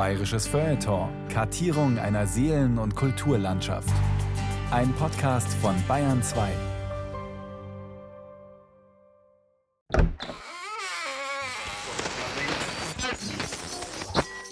[0.00, 1.10] Bayerisches Feuilleton.
[1.28, 3.92] Kartierung einer Seelen- und Kulturlandschaft.
[4.70, 6.48] Ein Podcast von Bayern 2.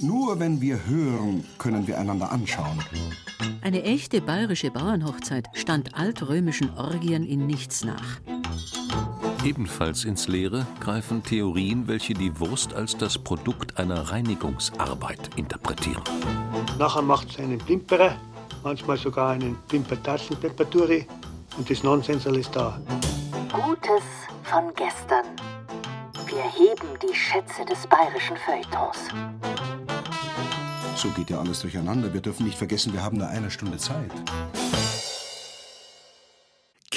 [0.01, 2.85] Nur wenn wir hören, können wir einander anschauen.
[3.63, 8.21] Eine echte bayerische Bauernhochzeit stand altrömischen Orgien in nichts nach.
[9.45, 16.03] Ebenfalls ins Leere greifen Theorien, welche die Wurst als das Produkt einer Reinigungsarbeit interpretieren.
[16.79, 18.17] Nachher macht es einen Plimperer,
[18.63, 21.07] manchmal sogar einen Plimpertassenpepperturi
[21.57, 22.81] und das Nonsensal ist da.
[23.53, 24.03] Gutes
[24.43, 25.25] von gestern.
[26.27, 28.99] Wir heben die Schätze des bayerischen Feuilletons.
[30.97, 32.13] So geht ja alles durcheinander.
[32.13, 34.11] Wir dürfen nicht vergessen, wir haben nur eine Stunde Zeit.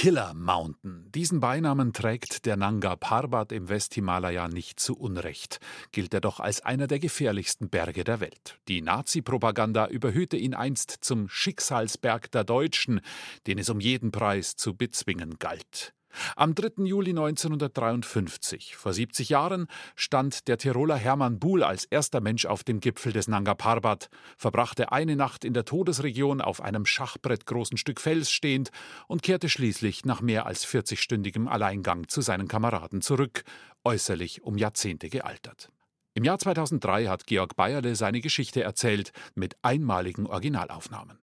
[0.01, 1.11] Killer Mountain.
[1.13, 5.59] Diesen Beinamen trägt der Nanga Parbat im Westhimalaya nicht zu Unrecht.
[5.91, 8.57] Gilt er doch als einer der gefährlichsten Berge der Welt.
[8.67, 13.01] Die Nazi-Propaganda überhöhte ihn einst zum Schicksalsberg der Deutschen,
[13.45, 15.93] den es um jeden Preis zu bezwingen galt.
[16.35, 16.85] Am 3.
[16.85, 22.79] Juli 1953, vor 70 Jahren, stand der Tiroler Hermann Buhl als erster Mensch auf dem
[22.79, 28.31] Gipfel des Nanga Parbat, verbrachte eine Nacht in der Todesregion auf einem schachbrettgroßen Stück Fels
[28.31, 28.71] stehend
[29.07, 33.43] und kehrte schließlich nach mehr als 40-stündigem Alleingang zu seinen Kameraden zurück,
[33.83, 35.69] äußerlich um Jahrzehnte gealtert.
[36.13, 41.19] Im Jahr 2003 hat Georg Bayerle seine Geschichte erzählt mit einmaligen Originalaufnahmen.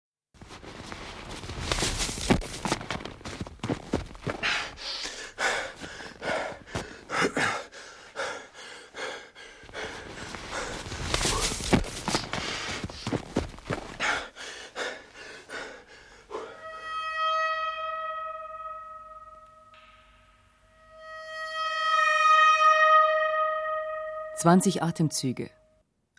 [24.37, 25.49] 20 Atemzüge.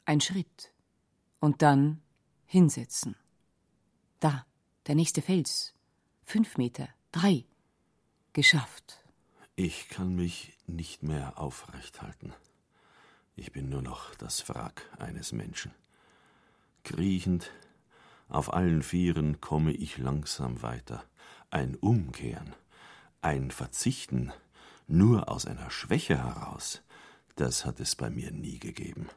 [0.06, 0.72] Ein Schritt.
[1.38, 2.00] Und dann
[2.46, 3.14] hinsetzen.
[4.20, 4.46] Da,
[4.86, 5.74] der nächste Fels.
[6.24, 6.88] Fünf Meter.
[7.12, 7.44] Drei.
[8.32, 9.04] Geschafft.
[9.54, 12.32] Ich kann mich nicht mehr aufrecht halten.
[13.36, 15.72] Ich bin nur noch das Wrack eines Menschen.
[16.84, 17.50] Kriechend,
[18.30, 21.04] auf allen Vieren komme ich langsam weiter.
[21.50, 22.56] Ein Umkehren,
[23.20, 24.32] ein Verzichten,
[24.88, 26.82] nur aus einer Schwäche heraus,
[27.36, 29.08] das hat es bei mir nie gegeben.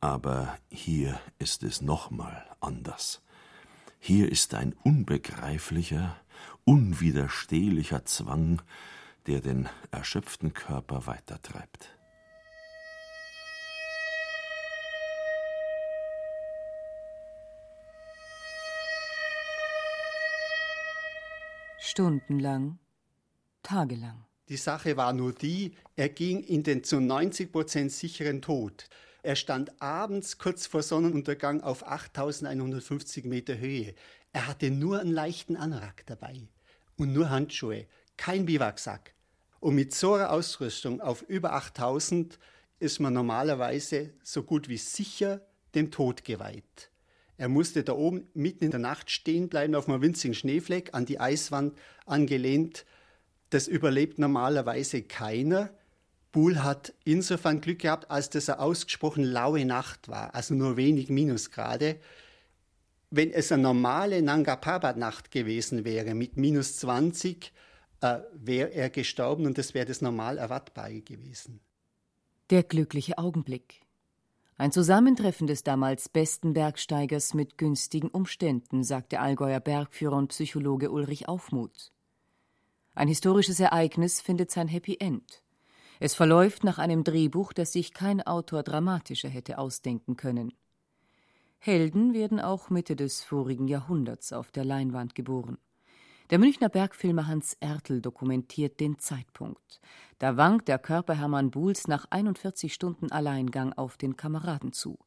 [0.00, 3.22] Aber hier ist es nochmal anders.
[4.00, 6.16] Hier ist ein unbegreiflicher,
[6.64, 8.62] unwiderstehlicher Zwang,
[9.26, 11.96] der den erschöpften Körper weitertreibt.
[21.78, 22.78] Stundenlang,
[23.62, 24.31] tagelang.
[24.48, 28.88] Die Sache war nur die, er ging in den zu 90 Prozent sicheren Tod.
[29.22, 33.94] Er stand abends kurz vor Sonnenuntergang auf 8150 Meter Höhe.
[34.32, 36.40] Er hatte nur einen leichten Anorak dabei
[36.96, 37.86] und nur Handschuhe,
[38.16, 39.14] kein Biwaksack.
[39.60, 42.36] Und mit so einer Ausrüstung auf über 8000
[42.80, 45.40] ist man normalerweise so gut wie sicher
[45.76, 46.90] dem Tod geweiht.
[47.36, 51.06] Er musste da oben mitten in der Nacht stehen bleiben auf einem winzigen Schneefleck, an
[51.06, 52.84] die Eiswand angelehnt
[53.52, 55.70] das überlebt normalerweise keiner.
[56.32, 61.10] Buhl hat insofern Glück gehabt, als das eine ausgesprochen laue Nacht war, also nur wenig
[61.10, 61.96] Minusgrade.
[63.10, 67.52] Wenn es eine normale Nanga Parbat-Nacht gewesen wäre mit minus 20,
[68.00, 71.60] äh, wäre er gestorben und das wäre das normal Erwartbare gewesen.
[72.48, 73.82] Der glückliche Augenblick.
[74.56, 80.90] Ein Zusammentreffen des damals besten Bergsteigers mit günstigen Umständen, sagt der Allgäuer Bergführer und Psychologe
[80.90, 81.92] Ulrich Aufmuth.
[82.94, 85.42] Ein historisches Ereignis findet sein Happy End.
[85.98, 90.52] Es verläuft nach einem Drehbuch, das sich kein Autor dramatischer hätte ausdenken können.
[91.58, 95.58] Helden werden auch Mitte des vorigen Jahrhunderts auf der Leinwand geboren.
[96.30, 99.80] Der Münchner Bergfilmer Hans Ertl dokumentiert den Zeitpunkt.
[100.18, 104.98] Da wankt der Körper Hermann Buhls nach 41 Stunden Alleingang auf den Kameraden zu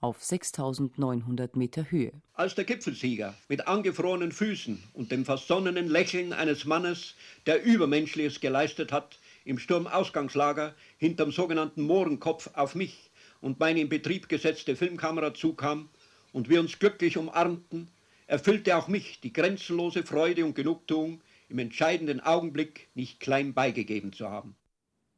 [0.00, 2.12] auf 6900 Meter Höhe.
[2.34, 7.14] Als der Gipfelsieger mit angefrorenen Füßen und dem versonnenen Lächeln eines Mannes,
[7.46, 13.10] der Übermenschliches geleistet hat, im Sturmausgangslager hinterm sogenannten Mohrenkopf auf mich
[13.40, 15.88] und meine in Betrieb gesetzte Filmkamera zukam
[16.32, 17.88] und wir uns glücklich umarmten,
[18.26, 24.28] erfüllte auch mich die grenzenlose Freude und Genugtuung, im entscheidenden Augenblick nicht klein beigegeben zu
[24.28, 24.54] haben.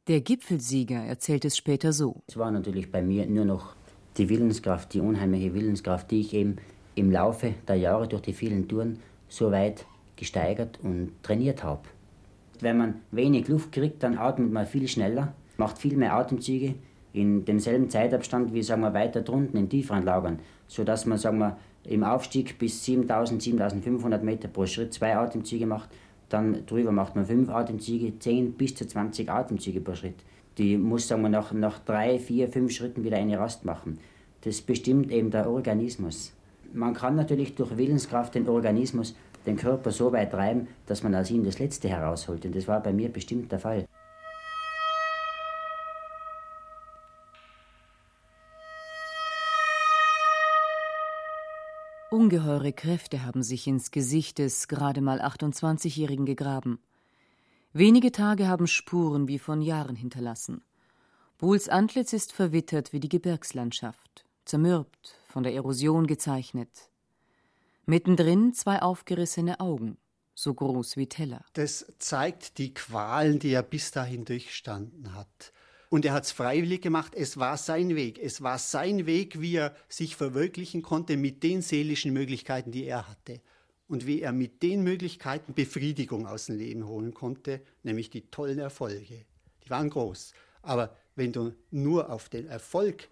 [0.07, 2.23] Der Gipfelsieger erzählt es später so.
[2.27, 3.75] Es war natürlich bei mir nur noch
[4.17, 6.57] die Willenskraft, die unheimliche Willenskraft, die ich eben
[6.95, 8.99] im Laufe der Jahre durch die vielen Touren
[9.29, 9.85] so weit
[10.15, 11.83] gesteigert und trainiert habe.
[12.59, 16.75] Wenn man wenig Luft kriegt, dann atmet man viel schneller, macht viel mehr Atemzüge
[17.13, 21.57] in demselben Zeitabstand wie sagen wir, weiter drunten in tieferen Lagern, sodass man sagen wir,
[21.83, 25.89] im Aufstieg bis 7000, 7500 Meter pro Schritt zwei Atemzüge macht,
[26.29, 30.15] dann drüber macht man fünf Atemzüge, 10 bis zu 20 Atemzüge pro Schritt.
[30.57, 33.99] Die muss sagen wir, nach, nach drei, vier, fünf Schritten wieder eine Rast machen.
[34.41, 36.33] Das bestimmt eben der Organismus.
[36.73, 39.15] Man kann natürlich durch Willenskraft den Organismus,
[39.45, 42.45] den Körper so weit treiben, dass man aus ihm das Letzte herausholt.
[42.45, 43.85] Und das war bei mir bestimmt der Fall.
[52.09, 56.79] Ungeheure Kräfte haben sich ins Gesicht des gerade mal 28-Jährigen gegraben.
[57.73, 60.61] Wenige Tage haben Spuren wie von Jahren hinterlassen.
[61.37, 66.89] Buhls Antlitz ist verwittert wie die Gebirgslandschaft, zermürbt, von der Erosion gezeichnet.
[67.85, 69.97] Mittendrin zwei aufgerissene Augen,
[70.35, 71.45] so groß wie Teller.
[71.53, 75.53] Das zeigt die Qualen, die er bis dahin durchstanden hat.
[75.89, 77.13] Und er hat es freiwillig gemacht.
[77.15, 78.19] Es war sein Weg.
[78.19, 83.07] Es war sein Weg, wie er sich verwirklichen konnte mit den seelischen Möglichkeiten, die er
[83.07, 83.41] hatte.
[83.91, 88.57] Und wie er mit den Möglichkeiten Befriedigung aus dem Leben holen konnte, nämlich die tollen
[88.57, 89.25] Erfolge.
[89.65, 90.31] Die waren groß.
[90.61, 93.09] Aber wenn du nur auf den Erfolg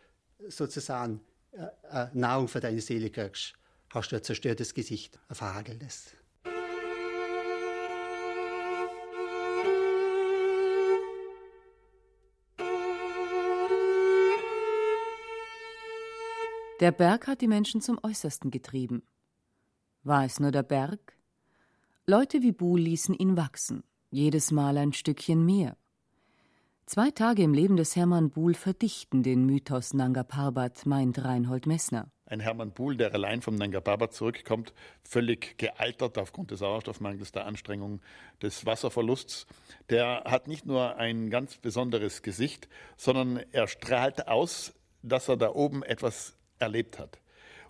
[0.47, 1.19] sozusagen
[1.51, 3.55] äh, äh, Nahrung für deine Seele kriegst,
[3.89, 6.15] hast du ein zerstörtes Gesicht, ein verhageltes.
[16.79, 19.03] Der Berg hat die Menschen zum Äußersten getrieben.
[20.03, 21.17] War es nur der Berg?
[22.07, 25.75] Leute wie Buhl ließen ihn wachsen, jedes Mal ein Stückchen mehr.
[26.85, 32.09] Zwei Tage im Leben des Hermann Buhl verdichten den Mythos Nanga Parbat, meint Reinhold Messner.
[32.25, 34.73] Ein Hermann Buhl, der allein vom Nanga Parbat zurückkommt,
[35.03, 38.01] völlig gealtert aufgrund des Sauerstoffmangels, der Anstrengung,
[38.41, 39.47] des Wasserverlusts,
[39.89, 44.73] der hat nicht nur ein ganz besonderes Gesicht, sondern er strahlt aus,
[45.03, 47.19] dass er da oben etwas erlebt hat.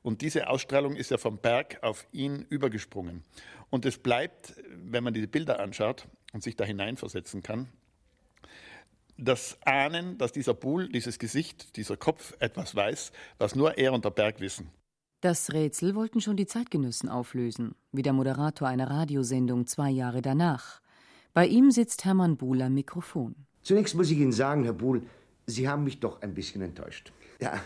[0.01, 3.23] Und diese Ausstrahlung ist ja vom Berg auf ihn übergesprungen.
[3.69, 7.69] Und es bleibt, wenn man diese Bilder anschaut und sich da hineinversetzen kann,
[9.17, 14.05] das Ahnen, dass dieser Buhl, dieses Gesicht, dieser Kopf etwas weiß, was nur er und
[14.05, 14.69] der Berg wissen.
[15.21, 20.79] Das Rätsel wollten schon die Zeitgenossen auflösen, wie der Moderator einer Radiosendung zwei Jahre danach.
[21.33, 23.35] Bei ihm sitzt Hermann Buhl am Mikrofon.
[23.61, 25.03] Zunächst muss ich Ihnen sagen, Herr Buhl,
[25.45, 27.11] Sie haben mich doch ein bisschen enttäuscht.
[27.41, 27.59] Ja,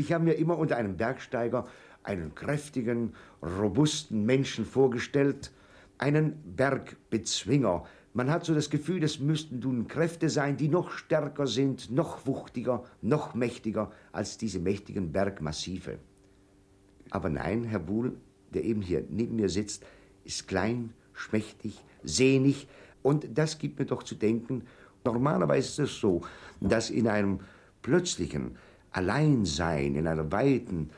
[0.00, 1.68] ich habe mir immer unter einem Bergsteiger
[2.02, 5.52] einen kräftigen, robusten Menschen vorgestellt,
[5.98, 7.84] einen Bergbezwinger.
[8.14, 12.26] Man hat so das Gefühl, es müssten nun Kräfte sein, die noch stärker sind, noch
[12.26, 15.98] wuchtiger, noch mächtiger als diese mächtigen Bergmassive.
[17.10, 18.16] Aber nein, Herr Buhl,
[18.52, 19.84] der eben hier neben mir sitzt,
[20.24, 22.66] ist klein, schmächtig, sehnig,
[23.02, 24.64] und das gibt mir doch zu denken,
[25.04, 26.22] normalerweise ist es so,
[26.60, 27.40] dass in einem
[27.82, 28.56] plötzlichen,
[28.92, 30.90] Alleinsein in einer weiten,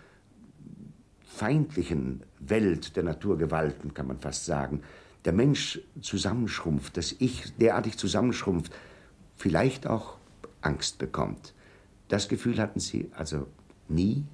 [1.27, 4.83] feindlichen Welt der Naturgewalten, kann man fast sagen,
[5.25, 8.73] der Mensch zusammenschrumpft, das Ich derartig zusammenschrumpft,
[9.37, 10.17] vielleicht auch
[10.61, 11.55] Angst bekommt.
[12.09, 13.47] Das Gefühl hatten Sie also
[13.89, 14.25] nie?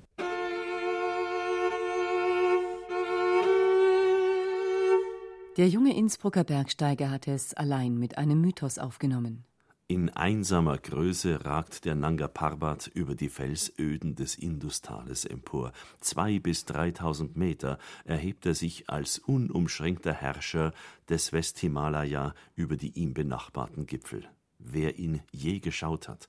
[5.56, 9.47] Der junge Innsbrucker Bergsteiger hatte es allein mit einem Mythos aufgenommen.
[9.90, 15.72] In einsamer Größe ragt der Nanga Parbat über die Felsöden des Industales empor.
[16.00, 20.74] Zwei bis dreitausend Meter erhebt er sich als unumschränkter Herrscher
[21.08, 24.28] des Westhimalaya über die ihm benachbarten Gipfel.
[24.58, 26.28] Wer ihn je geschaut hat,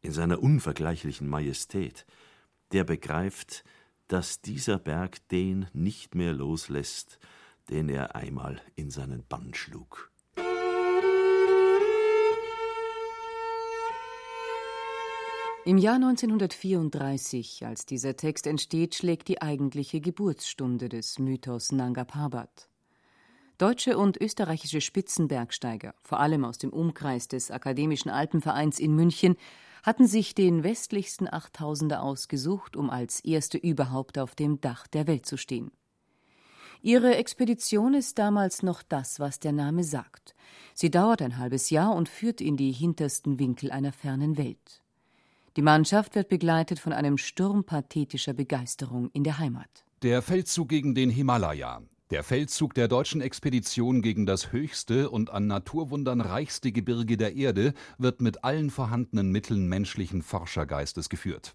[0.00, 2.06] in seiner unvergleichlichen Majestät,
[2.72, 3.64] der begreift,
[4.08, 7.18] dass dieser Berg den nicht mehr loslässt,
[7.68, 10.10] den er einmal in seinen Bann schlug.
[15.66, 22.68] Im Jahr 1934, als dieser Text entsteht, schlägt die eigentliche Geburtsstunde des Mythos Nanga Parbat.
[23.56, 29.36] Deutsche und österreichische Spitzenbergsteiger, vor allem aus dem Umkreis des Akademischen Alpenvereins in München,
[29.82, 35.24] hatten sich den westlichsten Achttausender ausgesucht, um als erste überhaupt auf dem Dach der Welt
[35.24, 35.70] zu stehen.
[36.82, 40.34] Ihre Expedition ist damals noch das, was der Name sagt.
[40.74, 44.83] Sie dauert ein halbes Jahr und führt in die hintersten Winkel einer fernen Welt.
[45.56, 49.84] Die Mannschaft wird begleitet von einem Sturm pathetischer Begeisterung in der Heimat.
[50.02, 51.82] Der Feldzug gegen den Himalaya.
[52.10, 57.72] Der Feldzug der deutschen Expedition gegen das höchste und an Naturwundern reichste Gebirge der Erde
[57.98, 61.54] wird mit allen vorhandenen Mitteln menschlichen Forschergeistes geführt.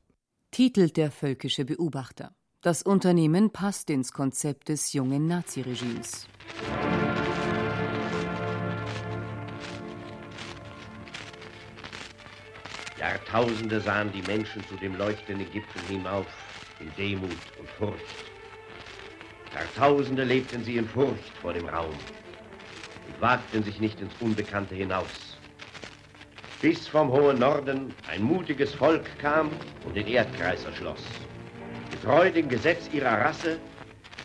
[0.51, 2.33] Titelt der völkische Beobachter.
[2.61, 6.27] Das Unternehmen passt ins Konzept des jungen Naziregimes.
[12.99, 16.27] Jahrtausende sahen die Menschen zu dem leuchtenden Gipfel hinauf,
[16.81, 18.17] in Demut und Furcht.
[19.53, 21.93] Jahrtausende lebten sie in Furcht vor dem Raum
[23.07, 25.37] und wagten sich nicht ins Unbekannte hinaus.
[26.61, 29.49] Bis vom hohen Norden ein mutiges Volk kam
[29.85, 31.05] und den Erdkreis erschloss.
[31.91, 33.59] Getreu dem Gesetz ihrer Rasse,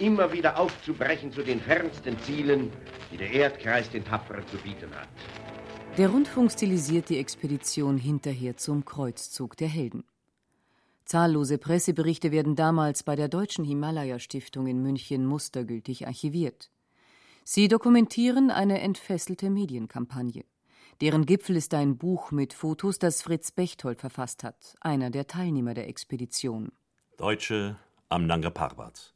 [0.01, 2.73] immer wieder aufzubrechen zu den fernsten Zielen,
[3.13, 5.34] die der Erdkreis den Tapferen zu bieten hat.
[5.97, 10.03] Der Rundfunk stilisiert die Expedition hinterher zum Kreuzzug der Helden.
[11.05, 16.73] Zahllose Presseberichte werden damals bei der Deutschen Himalaya-Stiftung in München mustergültig archiviert.
[17.45, 20.45] Sie dokumentieren eine entfesselte Medienkampagne.
[21.01, 25.75] Deren Gipfel ist ein Buch mit Fotos, das Fritz Bechtold verfasst hat, einer der Teilnehmer
[25.75, 26.73] der Expedition.
[27.19, 27.77] Deutsche
[28.09, 29.15] am Nanga Parbat.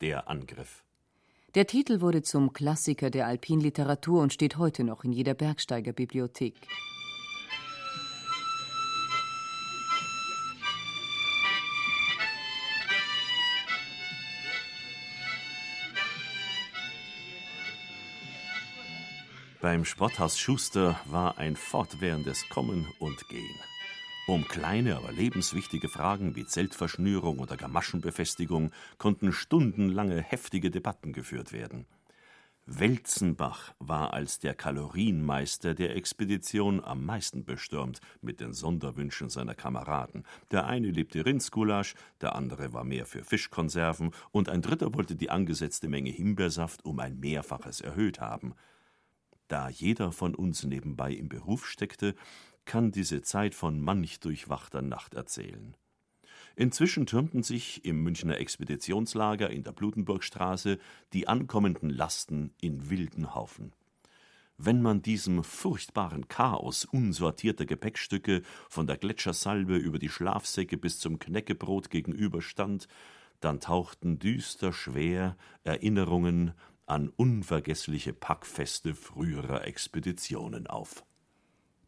[0.00, 0.84] Der Angriff.
[1.54, 6.54] Der Titel wurde zum Klassiker der Alpinliteratur und steht heute noch in jeder Bergsteigerbibliothek.
[19.60, 23.71] Beim Sporthaus Schuster war ein fortwährendes Kommen und Gehen.
[24.32, 31.84] Um kleine, aber lebenswichtige Fragen wie Zeltverschnürung oder Gamaschenbefestigung konnten stundenlange heftige Debatten geführt werden.
[32.64, 40.24] Welzenbach war als der Kalorienmeister der Expedition am meisten bestürmt mit den Sonderwünschen seiner Kameraden.
[40.50, 45.28] Der eine liebte Rindsgulasch, der andere war mehr für Fischkonserven und ein dritter wollte die
[45.28, 48.54] angesetzte Menge Himbeersaft um ein Mehrfaches erhöht haben.
[49.48, 52.14] Da jeder von uns nebenbei im Beruf steckte,
[52.64, 55.76] kann diese Zeit von manch durchwachter Nacht erzählen.
[56.54, 60.78] Inzwischen türmten sich im Münchner Expeditionslager in der Blutenburgstraße
[61.12, 63.72] die ankommenden Lasten in wilden Haufen.
[64.58, 71.18] Wenn man diesem furchtbaren Chaos unsortierter Gepäckstücke von der Gletschersalbe über die Schlafsäcke bis zum
[71.18, 72.86] Knäckebrot gegenüberstand,
[73.40, 76.52] dann tauchten düster schwer Erinnerungen
[76.86, 81.04] an unvergessliche Packfeste früherer Expeditionen auf.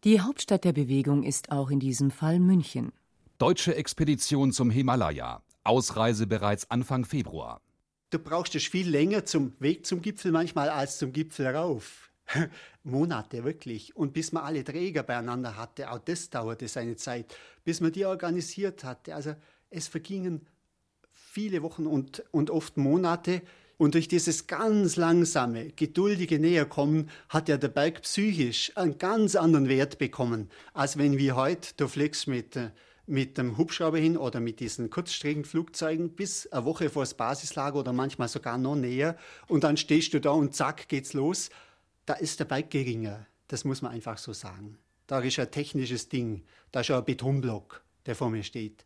[0.04, 2.92] Die Hauptstadt der Bewegung ist auch in diesem Fall München.
[3.38, 5.42] Deutsche Expedition zum Himalaya.
[5.62, 7.62] Ausreise bereits Anfang Februar.
[8.10, 12.10] Du brauchst es viel länger zum Weg zum Gipfel manchmal als zum Gipfel rauf.
[12.82, 13.96] Monate wirklich.
[13.96, 17.34] Und bis man alle Träger beieinander hatte, auch das dauerte seine Zeit,
[17.64, 19.14] bis man die organisiert hatte.
[19.14, 19.34] Also
[19.70, 20.46] es vergingen
[21.12, 23.40] viele Wochen und, und oft Monate,
[23.76, 29.68] und durch dieses ganz langsame, geduldige Näherkommen hat ja der Berg psychisch einen ganz anderen
[29.68, 32.70] Wert bekommen, als wenn wir heute, du fliegst mit, äh,
[33.06, 37.92] mit dem Hubschrauber hin oder mit diesen Kurzstreckenflugzeugen bis eine Woche vor das Basislager oder
[37.92, 39.16] manchmal sogar noch näher
[39.48, 41.50] und dann stehst du da und zack geht's los.
[42.06, 44.78] Da ist der Berg geringer, das muss man einfach so sagen.
[45.06, 48.84] Da ist ein technisches Ding, da ist ein Betonblock, der vor mir steht.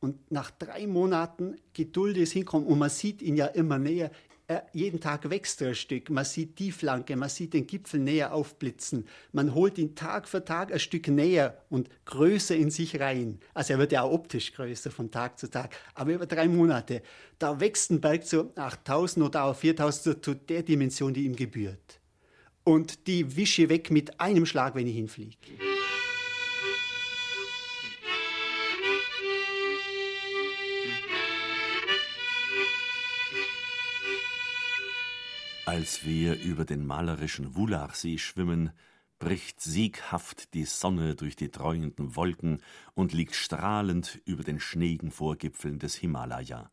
[0.00, 4.10] Und nach drei Monaten Geduld ist hinkommen und man sieht ihn ja immer näher.
[4.50, 6.10] Äh, jeden Tag wächst er ein Stück.
[6.10, 9.06] Man sieht die Flanke, man sieht den Gipfel näher aufblitzen.
[9.30, 13.38] Man holt ihn Tag für Tag ein Stück näher und größer in sich rein.
[13.54, 15.76] Also er wird ja auch optisch größer von Tag zu Tag.
[15.94, 17.02] Aber über drei Monate,
[17.38, 22.00] da wächst ein Berg zu 8000 oder auch 4000 zu der Dimension, die ihm gebührt.
[22.64, 25.36] Und die wische weg mit einem Schlag, wenn ich hinfliege.
[35.70, 38.72] Als wir über den malerischen Wulachsee schwimmen,
[39.20, 42.60] bricht sieghaft die Sonne durch die dräuenden Wolken
[42.94, 46.72] und liegt strahlend über den schneeigen Vorgipfeln des Himalaya.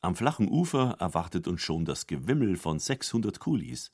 [0.00, 3.92] Am flachen Ufer erwartet uns schon das Gewimmel von 600 Kulis.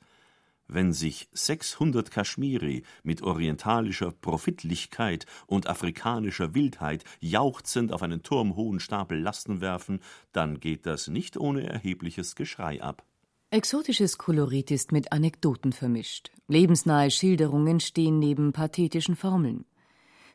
[0.66, 9.20] Wenn sich 600 Kaschmiri mit orientalischer Profitlichkeit und afrikanischer Wildheit jauchzend auf einen turmhohen Stapel
[9.20, 10.00] Lasten werfen,
[10.32, 13.04] dann geht das nicht ohne erhebliches Geschrei ab.
[13.50, 16.30] Exotisches Kolorit ist mit Anekdoten vermischt.
[16.48, 19.64] Lebensnahe Schilderungen stehen neben pathetischen Formeln.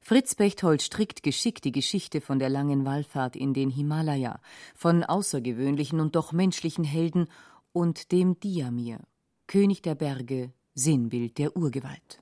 [0.01, 4.41] Fritz Bechtold strickt geschickt die Geschichte von der langen Wallfahrt in den Himalaya,
[4.73, 7.27] von außergewöhnlichen und doch menschlichen Helden
[7.71, 8.99] und dem Diamir,
[9.45, 12.19] König der Berge, Sinnbild der Urgewalt.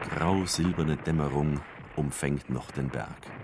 [0.00, 1.60] Grau-silberne Dämmerung
[1.94, 3.35] umfängt noch den Berg.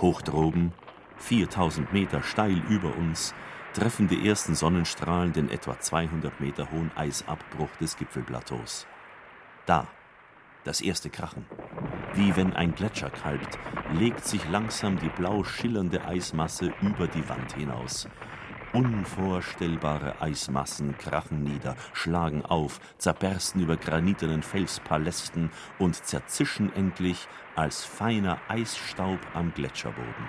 [0.00, 0.72] Hoch droben,
[1.18, 3.34] 4000 Meter steil über uns,
[3.74, 8.86] treffen die ersten Sonnenstrahlen den etwa 200 Meter hohen Eisabbruch des Gipfelplateaus.
[9.66, 9.86] Da,
[10.64, 11.46] das erste Krachen.
[12.14, 13.58] Wie wenn ein Gletscher kalbt,
[13.92, 18.08] legt sich langsam die blau schillernde Eismasse über die Wand hinaus.
[18.74, 28.38] Unvorstellbare Eismassen krachen nieder, schlagen auf, zerbersten über granitenen Felspalästen und zerzischen endlich als feiner
[28.48, 30.28] Eisstaub am Gletscherboden.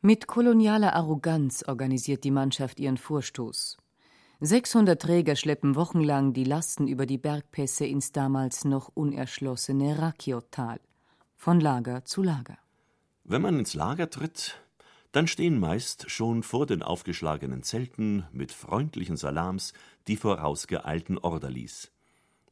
[0.00, 3.76] Mit kolonialer Arroganz organisiert die Mannschaft ihren Vorstoß.
[4.40, 10.80] 600 Träger schleppen wochenlang die Lasten über die Bergpässe ins damals noch unerschlossene Rakiotal,
[11.36, 12.56] von Lager zu Lager.
[13.30, 14.60] Wenn man ins Lager tritt,
[15.12, 19.72] dann stehen meist schon vor den aufgeschlagenen Zelten mit freundlichen Salams
[20.08, 21.92] die vorausgeeilten Orderlies.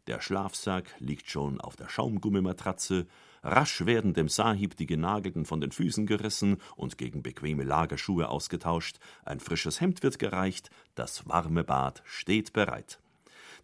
[0.06, 3.08] Der Schlafsack liegt schon auf der Schaumgummimatratze,
[3.42, 9.00] Rasch werden dem Sahib die Genagelten von den Füßen gerissen und gegen bequeme Lagerschuhe ausgetauscht,
[9.24, 13.00] ein frisches Hemd wird gereicht, das warme Bad steht bereit.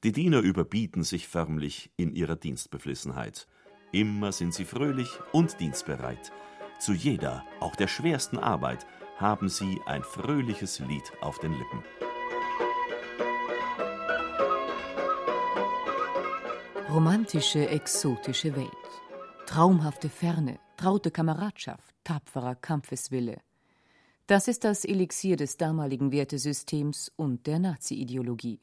[0.02, 3.46] Die Diener überbieten sich förmlich in ihrer Dienstbeflissenheit.
[3.92, 6.32] Immer sind sie fröhlich und dienstbereit.
[6.84, 8.86] Zu jeder, auch der schwersten Arbeit,
[9.16, 11.82] haben sie ein fröhliches Lied auf den Lippen.
[16.90, 18.68] Romantische, exotische Welt.
[19.46, 23.38] Traumhafte Ferne, traute Kameradschaft, tapferer Kampfeswille.
[24.26, 28.60] Das ist das Elixier des damaligen Wertesystems und der Nazi-Ideologie.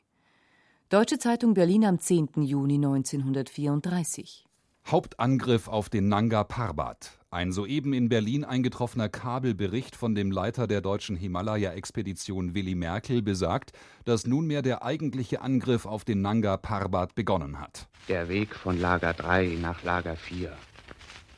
[0.89, 2.43] Deutsche Zeitung Berlin am 10.
[2.43, 4.45] Juni 1934.
[4.85, 7.17] Hauptangriff auf den Nanga Parbat.
[7.33, 13.71] Ein soeben in Berlin eingetroffener Kabelbericht von dem Leiter der deutschen Himalaya-Expedition Willy Merkel besagt,
[14.03, 17.87] dass nunmehr der eigentliche Angriff auf den Nanga Parbat begonnen hat.
[18.09, 20.51] Der Weg von Lager 3 nach Lager 4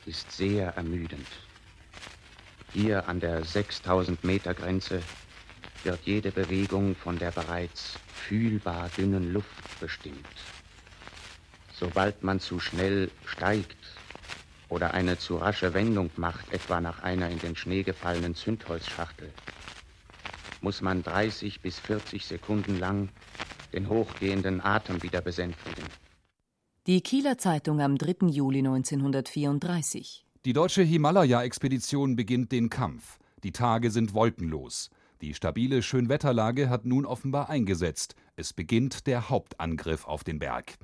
[0.06, 1.28] ist sehr ermüdend.
[2.72, 5.00] Hier an der 6000 Meter Grenze
[5.84, 10.26] wird jede Bewegung von der bereits fühlbar dünnen Luft bestimmt.
[11.72, 13.76] Sobald man zu schnell steigt
[14.68, 19.30] oder eine zu rasche Wendung macht, etwa nach einer in den Schnee gefallenen Zündholzschachtel,
[20.60, 23.08] muss man 30 bis 40 Sekunden lang
[23.72, 25.84] den hochgehenden Atem wieder besänftigen.
[26.86, 28.28] Die Kieler Zeitung am 3.
[28.28, 30.24] Juli 1934.
[30.44, 33.18] Die deutsche Himalaya-Expedition beginnt den Kampf.
[33.42, 34.90] Die Tage sind wolkenlos.
[35.22, 38.14] Die stabile Schönwetterlage hat nun offenbar eingesetzt.
[38.36, 40.74] Es beginnt der Hauptangriff auf den Berg.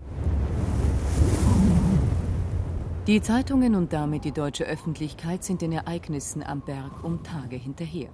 [3.11, 8.11] Die Zeitungen und damit die deutsche Öffentlichkeit sind den Ereignissen am Berg um Tage hinterher.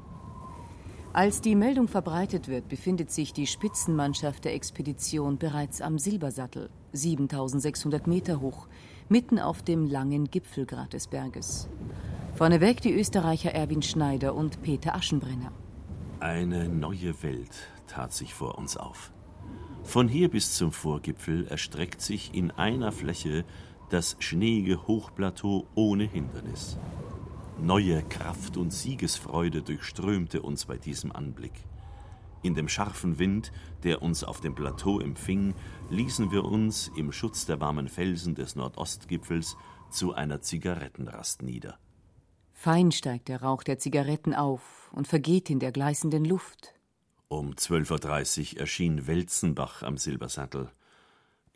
[1.12, 8.06] Als die Meldung verbreitet wird, befindet sich die Spitzenmannschaft der Expedition bereits am Silbersattel, 7600
[8.06, 8.68] Meter hoch,
[9.10, 11.68] mitten auf dem langen Gipfelgrat des Berges.
[12.32, 15.52] Vorneweg die Österreicher Erwin Schneider und Peter Aschenbrenner.
[16.20, 19.12] Eine neue Welt tat sich vor uns auf.
[19.82, 23.44] Von hier bis zum Vorgipfel erstreckt sich in einer Fläche
[23.90, 26.78] das schneeige Hochplateau ohne Hindernis.
[27.58, 31.64] Neue Kraft und Siegesfreude durchströmte uns bei diesem Anblick.
[32.42, 33.50] In dem scharfen Wind,
[33.82, 35.54] der uns auf dem Plateau empfing,
[35.90, 39.56] ließen wir uns im Schutz der warmen Felsen des Nordostgipfels
[39.90, 41.78] zu einer Zigarettenrast nieder.
[42.52, 46.74] Fein steigt der Rauch der Zigaretten auf und vergeht in der gleißenden Luft.
[47.28, 50.70] Um 12.30 Uhr erschien Welzenbach am Silbersattel.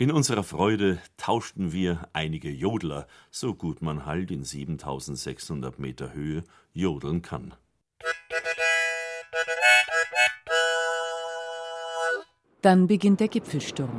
[0.00, 6.42] In unserer Freude tauschten wir einige Jodler, so gut man halt in 7600 Meter Höhe
[6.72, 7.52] jodeln kann.
[12.62, 13.90] Dann beginnt der Gipfelsturm.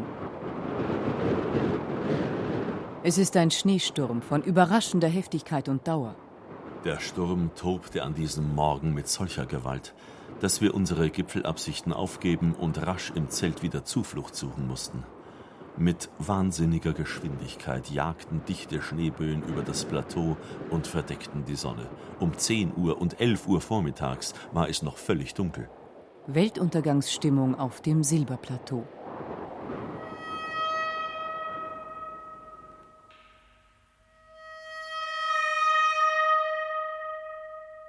[3.04, 6.16] Es ist ein Schneesturm von überraschender Heftigkeit und Dauer.
[6.84, 9.94] Der Sturm tobte an diesem Morgen mit solcher Gewalt,
[10.40, 15.04] dass wir unsere Gipfelabsichten aufgeben und rasch im Zelt wieder Zuflucht suchen mussten.
[15.78, 20.38] Mit wahnsinniger Geschwindigkeit jagten dichte Schneeböen über das Plateau
[20.70, 21.90] und verdeckten die Sonne.
[22.20, 25.70] Um 10 Uhr und 11 Uhr vormittags war es noch völlig dunkel.
[26.28, 28.86] Weltuntergangsstimmung auf dem Silberplateau.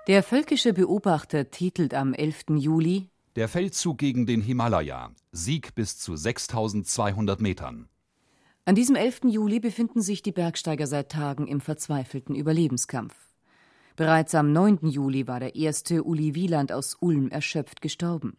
[0.08, 2.44] Der völkische Beobachter titelt am 11.
[2.56, 5.12] Juli der Feldzug gegen den Himalaya.
[5.32, 7.88] Sieg bis zu 6200 Metern.
[8.64, 9.22] An diesem 11.
[9.24, 13.14] Juli befinden sich die Bergsteiger seit Tagen im verzweifelten Überlebenskampf.
[13.96, 14.86] Bereits am 9.
[14.88, 18.36] Juli war der erste Uli Wieland aus Ulm erschöpft gestorben.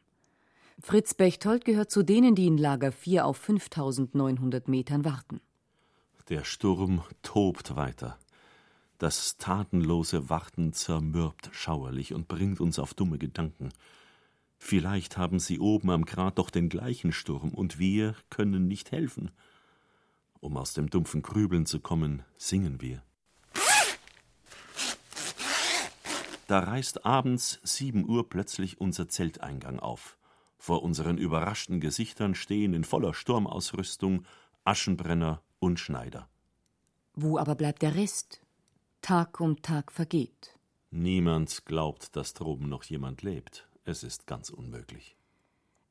[0.82, 5.42] Fritz Bechtold gehört zu denen, die in Lager 4 auf 5900 Metern warten.
[6.30, 8.18] Der Sturm tobt weiter.
[8.98, 13.70] Das tatenlose Warten zermürbt schauerlich und bringt uns auf dumme Gedanken.
[14.66, 19.30] Vielleicht haben sie oben am Grat doch den gleichen Sturm, und wir können nicht helfen.
[20.40, 23.04] Um aus dem dumpfen Grübeln zu kommen, singen wir.
[26.48, 30.18] Da reißt abends sieben Uhr plötzlich unser Zelteingang auf.
[30.58, 34.26] Vor unseren überraschten Gesichtern stehen in voller Sturmausrüstung
[34.64, 36.30] Aschenbrenner und Schneider.
[37.16, 38.40] Wo aber bleibt der Rest?
[39.02, 40.58] Tag um Tag vergeht.
[40.90, 43.68] Niemand glaubt, dass droben noch jemand lebt.
[43.86, 45.16] Es ist ganz unmöglich.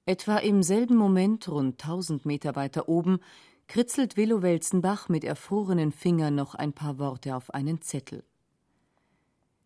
[0.06, 3.20] Etwa im selben Moment, rund tausend Meter weiter oben,
[3.68, 8.24] kritzelt Willow Welzenbach mit erfrorenen Fingern noch ein paar Worte auf einen Zettel.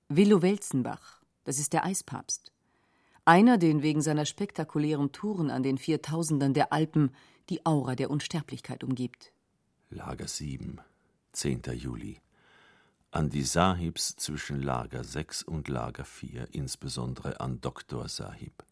[0.08, 2.52] Willow Welzenbach, das ist der Eispapst.
[3.24, 7.10] Einer, den wegen seiner spektakulären Touren an den Viertausendern der Alpen
[7.48, 9.32] die Aura der Unsterblichkeit umgibt.
[9.90, 10.80] Lager 7,
[11.32, 11.62] 10.
[11.74, 12.20] Juli.
[13.12, 18.08] An die Sahibs zwischen Lager 6 und Lager 4, insbesondere an Dr.
[18.08, 18.64] Sahib.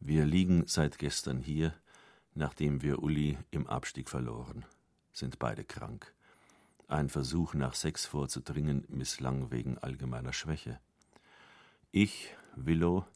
[0.00, 1.72] Wir liegen seit gestern hier,
[2.34, 4.66] nachdem wir Uli im Abstieg verloren,
[5.12, 6.12] sind beide krank.
[6.88, 10.78] Ein Versuch, nach Sex vorzudringen, misslang wegen allgemeiner Schwäche.
[11.90, 13.06] Ich, Willow,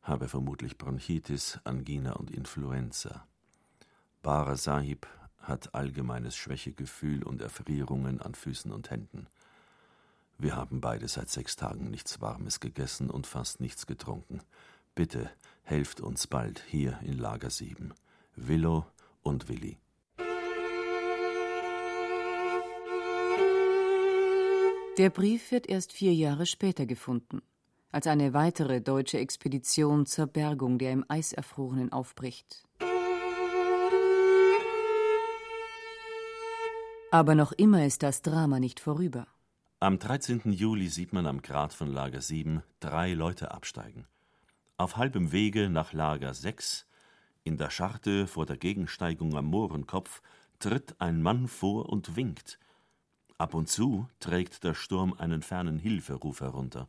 [0.00, 3.26] habe vermutlich Bronchitis, Angina und Influenza.
[4.22, 5.06] Bara Sahib
[5.40, 9.26] hat allgemeines Schwächegefühl und Erfrierungen an Füßen und Händen.
[10.38, 14.42] Wir haben beide seit sechs Tagen nichts Warmes gegessen und fast nichts getrunken.
[14.94, 15.30] Bitte
[15.62, 17.94] helft uns bald hier in Lager 7.
[18.34, 18.84] Willow
[19.22, 19.78] und Willi.
[24.98, 27.42] Der Brief wird erst vier Jahre später gefunden,
[27.90, 32.64] als eine weitere deutsche Expedition zur Bergung der im Eis erfrorenen aufbricht.
[37.10, 39.26] Aber noch immer ist das Drama nicht vorüber.
[39.78, 40.52] Am 13.
[40.52, 44.06] Juli sieht man am Grat von Lager 7 drei Leute absteigen.
[44.78, 46.86] Auf halbem Wege nach Lager 6,
[47.44, 50.22] in der Scharte vor der Gegensteigung am Mohrenkopf,
[50.60, 52.58] tritt ein Mann vor und winkt.
[53.36, 56.88] Ab und zu trägt der Sturm einen fernen Hilferuf herunter.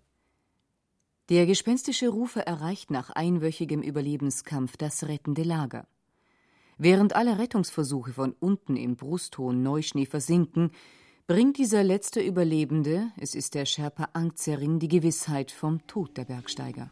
[1.28, 5.90] Der gespenstische Rufer erreicht nach einwöchigem Überlebenskampf das rettende Lager.
[6.78, 10.72] Während alle Rettungsversuche von unten im brusthohen Neuschnee versinken,
[11.28, 16.90] bringt dieser letzte Überlebende, es ist der Sherpa Angzering, die Gewissheit vom Tod der Bergsteiger.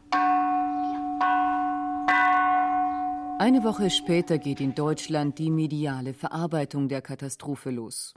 [3.38, 8.12] Eine Woche später geht in Deutschland die mediale Verarbeitung der Katastrophe los.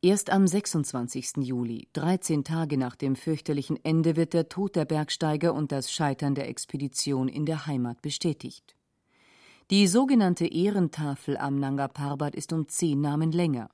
[0.00, 1.38] Erst am 26.
[1.38, 6.36] Juli, 13 Tage nach dem fürchterlichen Ende, wird der Tod der Bergsteiger und das Scheitern
[6.36, 8.76] der Expedition in der Heimat bestätigt.
[9.72, 13.70] Die sogenannte Ehrentafel am Nanga Parbat ist um zehn Namen länger.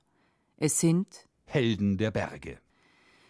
[0.57, 2.57] Es sind Helden der Berge.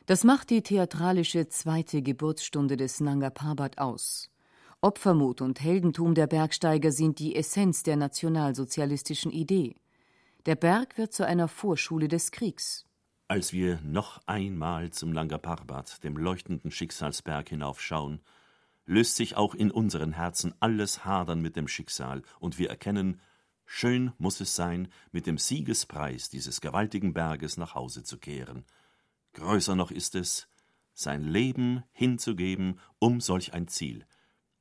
[0.05, 4.29] Das macht die theatralische zweite Geburtsstunde des Nanga Parbat aus.
[4.81, 9.75] Opfermut und Heldentum der Bergsteiger sind die Essenz der nationalsozialistischen Idee.
[10.45, 12.85] Der Berg wird zu einer Vorschule des Kriegs.
[13.27, 18.21] Als wir noch einmal zum Nanga Parbat, dem leuchtenden Schicksalsberg, hinaufschauen,
[18.85, 23.19] löst sich auch in unseren Herzen alles Hadern mit dem Schicksal, und wir erkennen,
[23.65, 28.65] schön muss es sein, mit dem Siegespreis dieses gewaltigen Berges nach Hause zu kehren.
[29.33, 30.47] Größer noch ist es,
[30.93, 34.05] sein Leben hinzugeben um solch ein Ziel,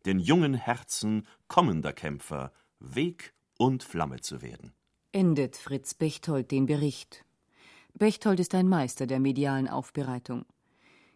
[0.06, 4.74] den jungen Herzen kommender Kämpfer Weg und Flamme zu werden
[5.14, 7.24] endet Fritz Bechtold den Bericht.
[7.94, 10.44] Bechtold ist ein Meister der medialen Aufbereitung.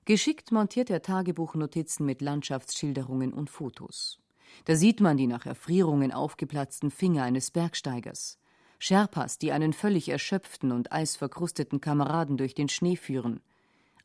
[0.04, 4.20] Geschickt montiert er Tagebuchnotizen mit Landschaftsschilderungen und Fotos.
[4.64, 8.38] Da sieht man die nach Erfrierungen aufgeplatzten Finger eines Bergsteigers,
[8.78, 13.40] Sherpas, die einen völlig erschöpften und eisverkrusteten Kameraden durch den Schnee führen,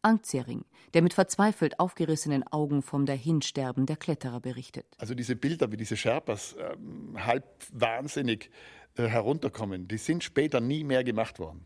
[0.02, 4.86] Angzering, der mit verzweifelt aufgerissenen Augen vom Dahinsterben der Kletterer berichtet.
[4.98, 6.76] Also diese Bilder, wie diese Sherpas äh,
[7.20, 8.50] halb wahnsinnig
[8.96, 11.66] äh, herunterkommen, die sind später nie mehr gemacht worden.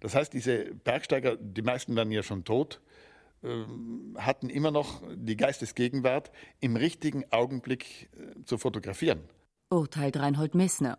[0.00, 2.91] Das heißt, diese Bergsteiger, die meisten waren ja schon tot, ähm,
[4.16, 9.20] hatten immer noch die Geistesgegenwart, im richtigen Augenblick äh, zu fotografieren.
[9.70, 10.98] Urteilt Reinhold Messner.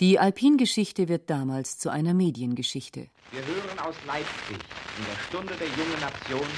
[0.00, 3.08] Die Alpingeschichte wird damals zu einer Mediengeschichte.
[3.30, 4.58] Wir hören aus Leipzig
[4.98, 6.48] in der Stunde der jungen Nation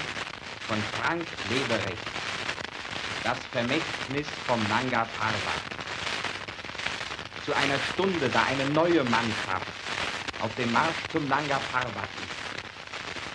[0.60, 2.06] von Frank Leberecht
[3.22, 5.76] das Vermächtnis vom Nanga Parbat
[7.44, 9.66] zu einer Stunde, da eine neue Mannschaft
[10.40, 12.35] auf dem Marsch zum Nanga Parbat ist.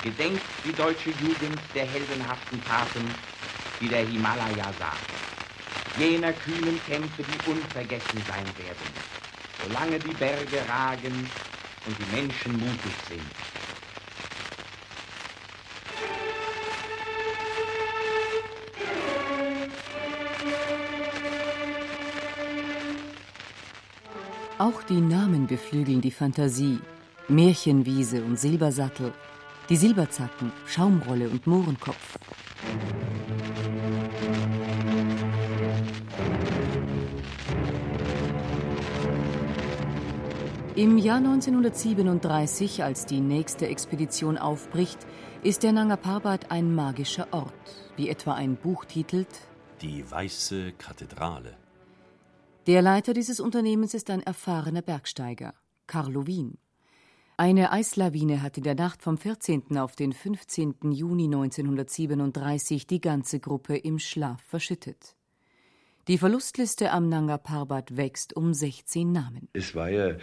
[0.04, 3.06] Gedenkt die deutsche Jugend der heldenhaften Taten,
[3.80, 4.94] die der Himalaya sah.
[6.00, 8.88] Jener kühnen Kämpfe, die unvergessen sein werden,
[9.64, 11.30] solange die Berge ragen
[11.86, 13.22] und die Menschen mutig sind.
[24.58, 26.80] Auch die Namen beflügeln die Fantasie.
[27.28, 29.14] Märchenwiese und Silbersattel,
[29.72, 32.18] die Silberzacken, Schaumrolle und Mohrenkopf.
[40.76, 45.00] Im Jahr 1937, als die nächste Expedition aufbricht,
[45.42, 47.54] ist der Nanga Parbat ein magischer Ort,
[47.96, 49.30] wie etwa ein Buch titelt
[49.82, 51.56] Die Weiße Kathedrale.
[52.68, 55.54] Der Leiter dieses Unternehmens ist ein erfahrener Bergsteiger,
[55.88, 56.58] Carlo Wien.
[57.42, 59.76] Eine Eislawine hat in der Nacht vom 14.
[59.80, 60.76] auf den 15.
[60.92, 65.16] Juni 1937 die ganze Gruppe im Schlaf verschüttet.
[66.08, 69.50] Die Verlustliste am Nanga Parbat wächst um 16 Namen.
[69.54, 70.18] Es war ja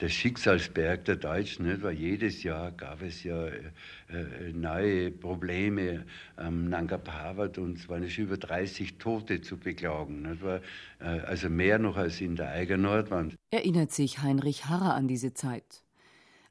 [0.00, 1.82] der Schicksalsberg der Deutschen, nicht?
[1.82, 3.72] weil jedes Jahr gab es ja äh,
[4.10, 10.22] äh neue Probleme am Nanga Parbat und es waren schon über 30 Tote zu beklagen.
[10.22, 10.44] Nicht?
[10.44, 10.62] Weil,
[11.00, 13.34] äh, also mehr noch als in der Eiger Nordwand.
[13.50, 15.81] Erinnert sich Heinrich Harrer an diese Zeit.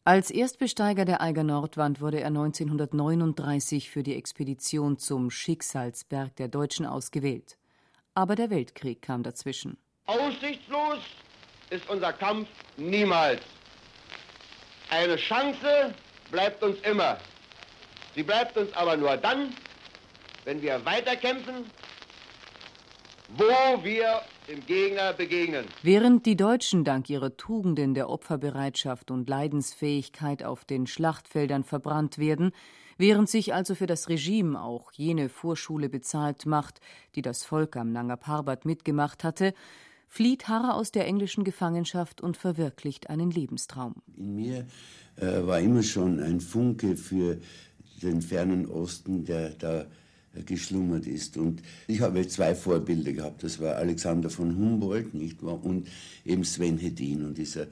[0.04, 6.88] Als Erstbesteiger der Eiger Nordwand wurde er 1939 für die Expedition zum Schicksalsberg der Deutschen
[6.88, 7.60] ausgewählt.
[8.16, 9.78] Aber der Weltkrieg kam dazwischen.
[10.08, 10.98] Aussichtslos
[11.70, 13.42] ist unser Kampf niemals.
[14.90, 15.94] Eine Chance
[16.32, 17.20] bleibt uns immer.
[18.16, 19.54] Sie bleibt uns aber nur dann,
[20.46, 21.70] wenn wir weiterkämpfen,
[23.38, 25.66] wo wir dem Gegner begegnen.
[25.82, 32.52] Während die Deutschen dank ihrer Tugenden der Opferbereitschaft und Leidensfähigkeit auf den Schlachtfeldern verbrannt werden,
[32.98, 36.82] während sich also für das Regime auch jene Vorschule bezahlt macht,
[37.16, 39.54] die das Volk am Nanga Parbat mitgemacht hatte,
[40.08, 43.96] flieht Harrer aus der englischen Gefangenschaft und verwirklicht einen Lebenstraum.
[44.18, 44.68] In mir
[45.16, 47.38] äh, war immer schon ein Funke für
[48.02, 49.86] den fernen Osten, der da
[50.46, 51.38] geschlummert ist.
[51.38, 53.44] Und ich habe zwei Vorbilder gehabt.
[53.44, 55.63] Das war Alexander von Humboldt, nicht wahr?
[55.63, 55.88] Und
[56.26, 57.67] eben Sven Hedin und dieser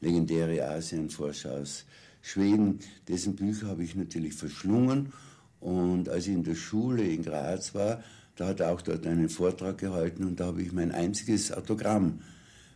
[0.00, 1.84] legendäre Asienforscher aus
[2.22, 2.78] Schweden.
[3.08, 5.12] Dessen Bücher habe ich natürlich verschlungen.
[5.60, 8.02] Und als ich in der Schule in Graz war,
[8.36, 12.20] da hat er auch dort einen Vortrag gehalten und da habe ich mein einziges Autogramm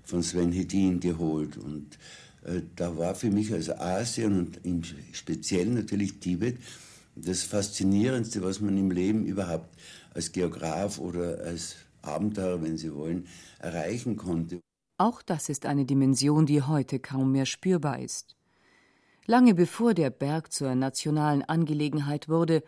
[0.05, 1.57] von Sven Hedin geholt.
[1.57, 1.99] Und
[2.45, 6.59] äh, da war für mich also Asien und im Speziellen natürlich Tibet
[7.25, 9.77] das Faszinierendste, was man im Leben überhaupt
[10.15, 13.27] als Geograf oder als Abenteurer, wenn Sie wollen,
[13.59, 14.61] erreichen konnte.
[14.99, 18.37] Auch das ist eine Dimension, die heute kaum mehr spürbar ist.
[19.27, 22.63] Lange bevor der Berg zur nationalen Angelegenheit wurde,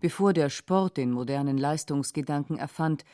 [0.00, 3.04] bevor der Sport den modernen Leistungsgedanken erfand,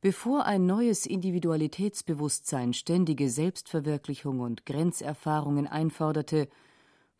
[0.00, 6.48] bevor ein neues Individualitätsbewusstsein ständige Selbstverwirklichung und Grenzerfahrungen einforderte,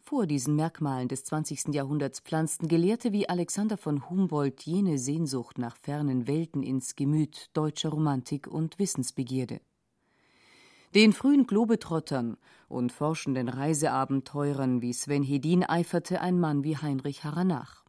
[0.05, 1.75] vor diesen Merkmalen des 20.
[1.75, 7.89] Jahrhunderts pflanzten Gelehrte wie Alexander von Humboldt jene Sehnsucht nach fernen Welten ins Gemüt deutscher
[7.89, 9.63] Romantik und Wissensbegierde.
[10.95, 12.37] Den frühen Globetrottern
[12.69, 17.83] und forschenden Reiseabenteurern wie Sven Hedin eiferte ein Mann wie Heinrich Harrer nach.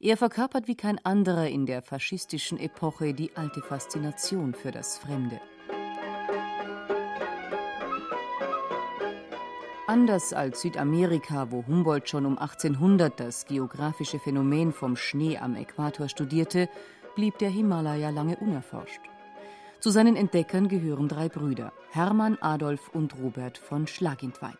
[0.00, 5.40] Er verkörpert wie kein anderer in der faschistischen Epoche die alte Faszination für das Fremde.
[9.88, 16.10] Anders als Südamerika, wo Humboldt schon um 1800 das geografische Phänomen vom Schnee am Äquator
[16.10, 16.68] studierte,
[17.14, 19.00] blieb der Himalaya lange unerforscht.
[19.80, 24.58] Zu seinen Entdeckern gehören drei Brüder, Hermann, Adolf und Robert von Schlagintweit.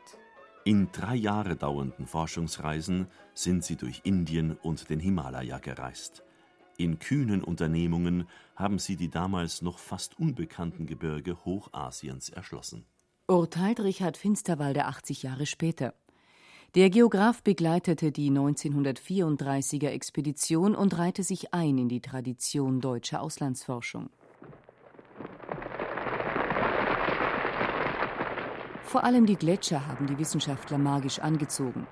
[0.64, 6.22] In drei Jahre dauernden Forschungsreisen sind sie durch Indien und den Himalaya gereist.
[6.78, 12.86] In kühnen Unternehmungen haben sie die damals noch fast unbekannten Gebirge Hochasiens erschlossen.
[13.30, 15.92] Urteilt Richard Finsterwalder 80 Jahre später.
[16.74, 24.08] Der Geograf begleitete die 1934er Expedition und reihte sich ein in die Tradition deutscher Auslandsforschung.
[28.84, 31.86] Vor allem die Gletscher haben die Wissenschaftler magisch angezogen.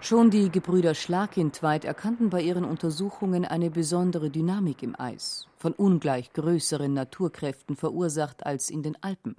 [0.00, 6.32] Schon die Gebrüder Schlagintweit erkannten bei ihren Untersuchungen eine besondere Dynamik im Eis, von ungleich
[6.32, 9.36] größeren Naturkräften verursacht als in den Alpen.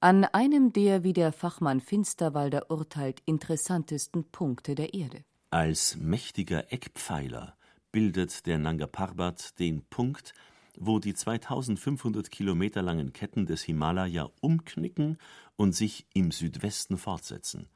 [0.00, 5.24] An einem der, wie der Fachmann Finsterwalder urteilt, interessantesten Punkte der Erde.
[5.48, 7.56] Als mächtiger Eckpfeiler
[7.92, 10.34] bildet der Nanga Parbat den Punkt,
[10.78, 15.16] wo die 2500 Kilometer langen Ketten des Himalaya umknicken
[15.56, 17.70] und sich im Südwesten fortsetzen.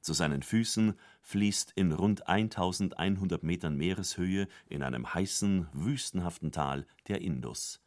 [0.00, 7.20] Zu seinen Füßen fließt in rund 1100 Metern Meereshöhe in einem heißen, wüstenhaften Tal der
[7.20, 7.83] Indus.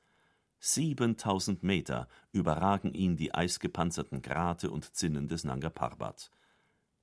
[0.60, 6.32] 7000 Meter überragen ihn die eisgepanzerten Grate und Zinnen des Nanga Parbat.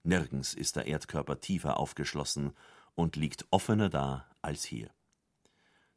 [0.03, 2.53] Nirgends ist der Erdkörper tiefer aufgeschlossen
[2.95, 4.91] und liegt offener da als hier.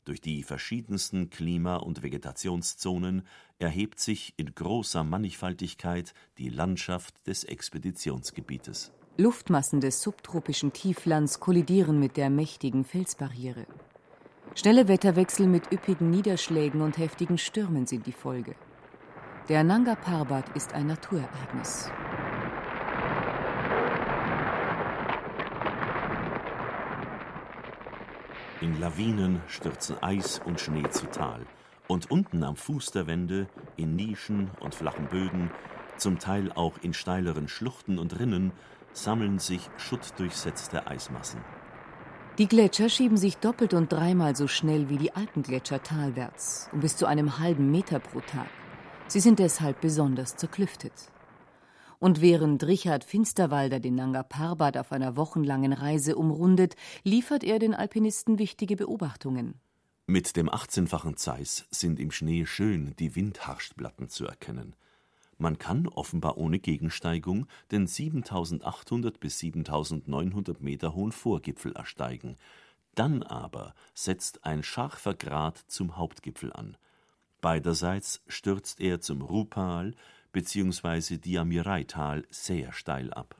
[0.05, 3.27] Durch die verschiedensten Klima- und Vegetationszonen
[3.59, 8.93] erhebt sich in großer Mannigfaltigkeit die Landschaft des Expeditionsgebietes.
[9.17, 13.65] Luftmassen des subtropischen Tieflands kollidieren mit der mächtigen Felsbarriere.
[14.55, 18.55] Schnelle Wetterwechsel mit üppigen Niederschlägen und heftigen Stürmen sind die Folge.
[19.49, 21.91] Der Nanga Parbat ist ein Naturereignis.
[28.59, 31.45] In Lawinen stürzen Eis und Schnee zu Tal
[31.87, 35.51] und unten am Fuß der Wände, in Nischen und flachen Böden,
[35.97, 38.51] zum Teil auch in steileren Schluchten und Rinnen,
[38.93, 41.39] sammeln sich schuttdurchsetzte Eismassen.
[42.37, 46.95] Die Gletscher schieben sich doppelt und dreimal so schnell wie die Alpengletscher talwärts, um bis
[46.95, 48.47] zu einem halben Meter pro Tag.
[49.07, 50.93] Sie sind deshalb besonders zerklüftet.
[51.97, 57.73] Und während Richard Finsterwalder den Nanga Parbat auf einer wochenlangen Reise umrundet, liefert er den
[57.73, 59.55] Alpinisten wichtige Beobachtungen.
[60.05, 64.75] Mit dem 18-fachen Zeiss sind im Schnee schön die Windharstplatten zu erkennen.
[65.37, 72.37] Man kann offenbar ohne Gegensteigung den 7800 bis 7900 Meter hohen Vorgipfel ersteigen.
[72.95, 76.77] Dann aber setzt ein scharfer Grat zum Hauptgipfel an.
[77.41, 79.93] Beiderseits stürzt er zum Rupal
[80.31, 81.17] bzw.
[81.17, 83.39] Diamiraital sehr steil ab.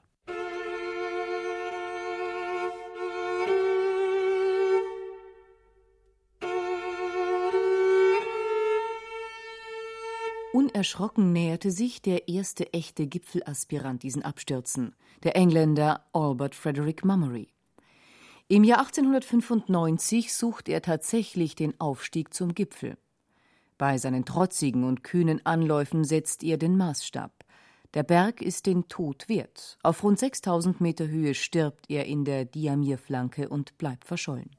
[10.54, 17.50] Unerschrocken näherte sich der erste echte Gipfelaspirant diesen Abstürzen, der Engländer Albert Frederick Mummery.
[18.48, 22.98] Im Jahr 1895 sucht er tatsächlich den Aufstieg zum Gipfel.
[23.78, 27.44] Bei seinen trotzigen und kühnen Anläufen setzt er den Maßstab.
[27.94, 29.78] Der Berg ist den Tod wert.
[29.84, 34.52] Auf rund 6000 Meter Höhe stirbt er in der Diamirflanke und bleibt verschollen.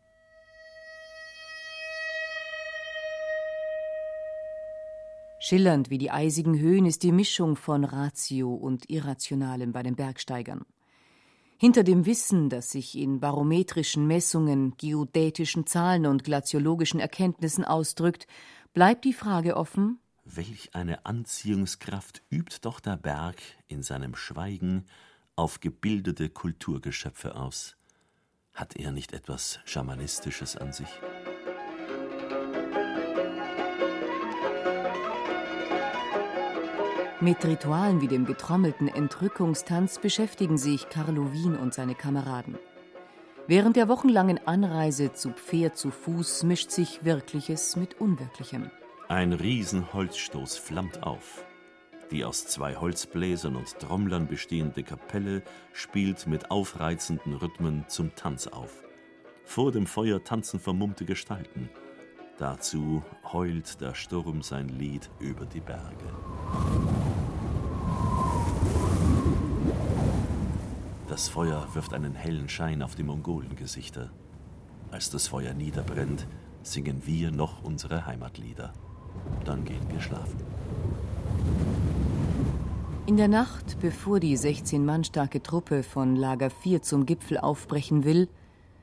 [5.49, 10.67] Schillernd wie die eisigen Höhen ist die Mischung von Ratio und Irrationalem bei den Bergsteigern.
[11.57, 18.27] Hinter dem Wissen, das sich in barometrischen Messungen, geodätischen Zahlen und glaziologischen Erkenntnissen ausdrückt,
[18.75, 24.85] bleibt die Frage offen, welch eine Anziehungskraft übt doch der Berg in seinem Schweigen
[25.35, 27.79] auf gebildete Kulturgeschöpfe aus.
[28.53, 30.91] Hat er nicht etwas Schamanistisches an sich?
[37.21, 42.57] Mit Ritualen wie dem getrommelten Entrückungstanz beschäftigen sich Carlo Wien und seine Kameraden.
[43.49, 48.71] Während der wochenlangen Anreise zu Pferd zu Fuß mischt sich Wirkliches mit Unwirklichem.
[49.09, 51.45] Ein Riesenholzstoß flammt auf.
[52.13, 58.85] Die aus zwei Holzbläsern und Trommlern bestehende Kapelle spielt mit aufreizenden Rhythmen zum Tanz auf.
[59.45, 61.69] Vor dem Feuer tanzen vermummte Gestalten.
[62.39, 63.03] Dazu
[63.33, 66.88] heult der Sturm sein Lied über die Berge.
[71.09, 74.11] Das Feuer wirft einen hellen Schein auf die Mongolengesichter.
[74.91, 76.27] Als das Feuer niederbrennt,
[76.63, 78.75] singen wir noch unsere Heimatlieder.
[79.47, 80.39] Dann gehen wir schlafen.
[83.07, 88.05] In der Nacht, bevor die 16 Mann starke Truppe von Lager 4 zum Gipfel aufbrechen
[88.05, 88.29] will,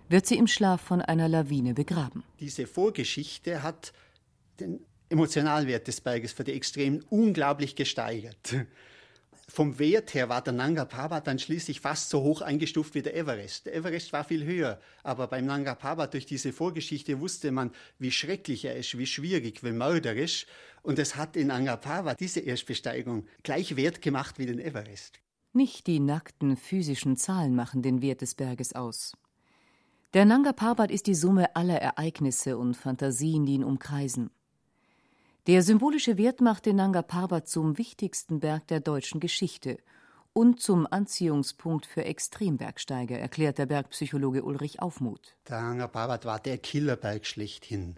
[0.09, 2.23] wird sie im Schlaf von einer Lawine begraben.
[2.39, 3.93] Diese Vorgeschichte hat
[4.59, 8.65] den Emotionalwert des Berges für die Extremen unglaublich gesteigert.
[9.47, 13.15] Vom Wert her war der Nanga Parbat dann schließlich fast so hoch eingestuft wie der
[13.15, 13.67] Everest.
[13.67, 18.11] Der Everest war viel höher, aber beim Nanga Parbat durch diese Vorgeschichte wusste man, wie
[18.11, 20.47] schrecklich er ist, wie schwierig, wie mörderisch.
[20.81, 25.19] Und es hat in Nanga Parbat diese Erstbesteigung gleich wert gemacht wie den Everest.
[25.53, 29.13] Nicht die nackten physischen Zahlen machen den Wert des Berges aus.
[30.15, 34.31] Der Nanga Parbat ist die Summe aller Ereignisse und Fantasien, die ihn umkreisen.
[35.47, 39.77] Der symbolische Wert macht den Nanga Parbat zum wichtigsten Berg der deutschen Geschichte
[40.33, 45.37] und zum Anziehungspunkt für Extrembergsteiger, erklärt der Bergpsychologe Ulrich Aufmuth.
[45.47, 47.97] Der Nanga Parbat war der Killerberg schlechthin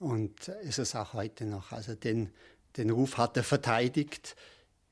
[0.00, 1.70] und ist es auch heute noch.
[1.70, 2.30] Also den,
[2.76, 4.34] den Ruf hat er verteidigt.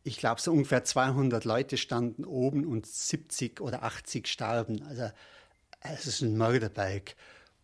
[0.05, 4.83] Ich glaube, so ungefähr 200 Leute standen oben und 70 oder 80 starben.
[4.83, 5.11] Also
[5.81, 7.17] es ist ein Mörderberg.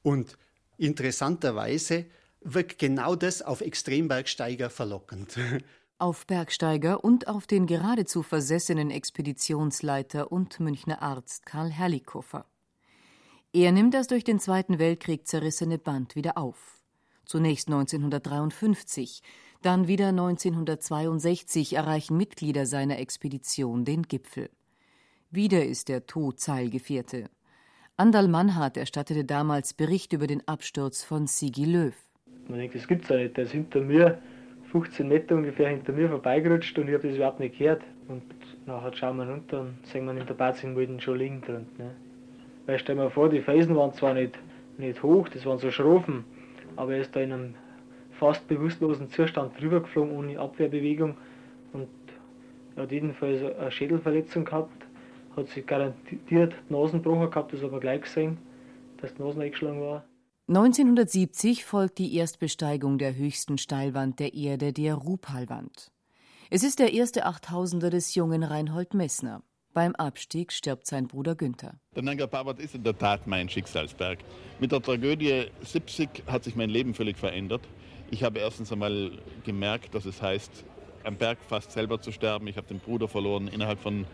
[0.03, 0.37] Und
[0.77, 2.07] interessanterweise
[2.45, 5.39] wirkt genau das auf Extrembergsteiger verlockend.
[5.99, 12.47] Auf Bergsteiger und auf den geradezu versessenen Expeditionsleiter und Münchner Arzt Karl Herrlichhofer.
[13.53, 16.83] Er nimmt das durch den Zweiten Weltkrieg zerrissene Band wieder auf.
[17.25, 19.23] Zunächst 1953,
[19.63, 24.51] dann wieder 1962 erreichen Mitglieder seiner Expedition den Gipfel.
[25.31, 27.31] Wieder ist der Tod Zeilgefährte.
[27.97, 31.95] Andal Mannhardt erstattete damals Bericht über den Absturz von Sigi Löw.
[32.49, 33.37] Man denkt, das gibt's ja nicht.
[33.37, 34.19] Der ist hinter mir,
[34.71, 37.83] 15 Meter ungefähr hinter mir vorbeigerutscht und ich habe das überhaupt nicht gehört.
[38.09, 38.23] Und
[38.67, 41.67] nachher schauen wir runter und sehen wir in der Bazinmulden schon liegen drin.
[41.79, 41.91] Ne?
[42.67, 44.39] Weil stell dir vor, die Felsen waren zwar nicht,
[44.79, 46.25] nicht hoch, das waren so Schrofen,
[46.77, 47.55] aber er ist da in einem
[48.13, 51.17] fast bewusstlosen Zustand drüber geflogen, ohne Abwehrbewegung.
[51.73, 51.89] Und
[52.77, 54.87] hat jedenfalls eine Schädelverletzung gehabt,
[55.37, 58.39] hat sich garantiert Nasenbrocher gehabt, das haben wir gleich gesehen,
[59.01, 60.05] dass die Nase eingeschlagen war.
[60.47, 65.91] 1970 folgt die Erstbesteigung der höchsten Steilwand der Erde, der Rupalwand.
[66.51, 69.43] Es ist der erste Achttausender des jungen Reinhold Messner.
[69.73, 71.81] Beim Abstieg stirbt sein Bruder Günther.
[71.97, 74.19] Der Nanga Parbat ist in der Tat mein Schicksalsberg.
[74.61, 77.63] Mit der Tragödie 70 hat sich mein Leben völlig verändert.
[78.11, 79.13] Ich habe erstens einmal
[79.47, 80.67] gemerkt, dass es heißt,
[81.05, 82.49] am Berg fast selber zu sterben.
[82.49, 83.49] Ich habe den Bruder verloren.
[83.49, 84.05] Innerhalb von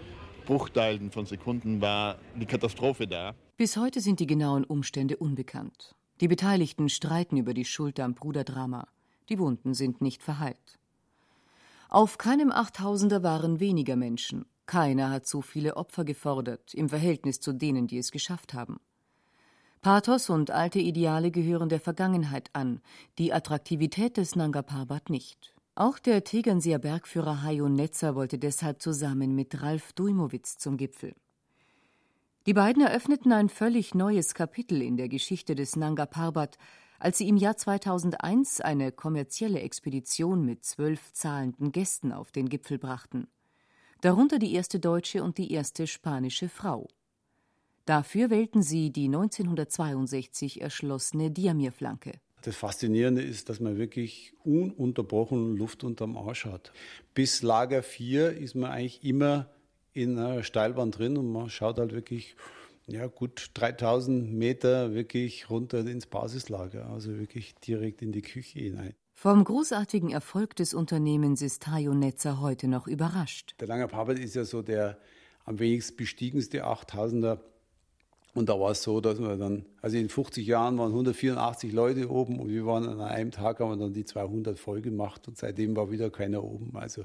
[0.47, 3.35] Bruchteilen von Sekunden war die Katastrophe da.
[3.57, 5.97] Bis heute sind die genauen Umstände unbekannt.
[6.21, 8.87] Die Beteiligten streiten über die Schuld am Bruderdrama.
[9.31, 10.79] Die Wunden sind nicht verheilt.
[11.89, 14.45] Auf keinem Achttausender waren weniger Menschen.
[14.67, 18.79] Keiner hat so viele Opfer gefordert im Verhältnis zu denen, die es geschafft haben.
[19.81, 22.83] Pathos und alte Ideale gehören der Vergangenheit an,
[23.19, 25.55] die Attraktivität des Nanga Parbat nicht.
[25.75, 31.15] Auch der Tegernseer Bergführer Hajo Netzer wollte deshalb zusammen mit Ralf Dujmowitz zum Gipfel.
[32.47, 36.57] Die beiden eröffneten ein völlig neues Kapitel in der Geschichte des Nanga Parbat,
[36.99, 42.79] als sie im Jahr 2001 eine kommerzielle Expedition mit zwölf zahlenden Gästen auf den Gipfel
[42.79, 43.29] brachten.
[44.01, 46.89] Darunter die erste deutsche und die erste spanische Frau.
[47.85, 52.13] Dafür wählten sie die 1962 erschlossene Diamirflanke.
[52.43, 56.73] Das Faszinierende ist, dass man wirklich ununterbrochen Luft unterm Arsch hat.
[57.13, 59.51] Bis Lager 4 ist man eigentlich immer
[60.03, 62.37] in einer Steilbahn drin und man schaut halt wirklich
[62.87, 68.95] ja, gut 3000 Meter wirklich runter ins Basislager, also wirklich direkt in die Küche hinein.
[69.13, 73.55] Vom großartigen Erfolg des Unternehmens ist Hajo Netzer heute noch überrascht.
[73.61, 74.99] Der Lange Parbert ist ja so der
[75.45, 77.39] am wenigst bestiegenste 8000er.
[78.33, 82.09] Und da war es so, dass wir dann, also in 50 Jahren waren 184 Leute
[82.09, 85.37] oben und wir waren an einem Tag, haben wir dann die 200 voll gemacht und
[85.37, 86.77] seitdem war wieder keiner oben.
[86.77, 87.05] Also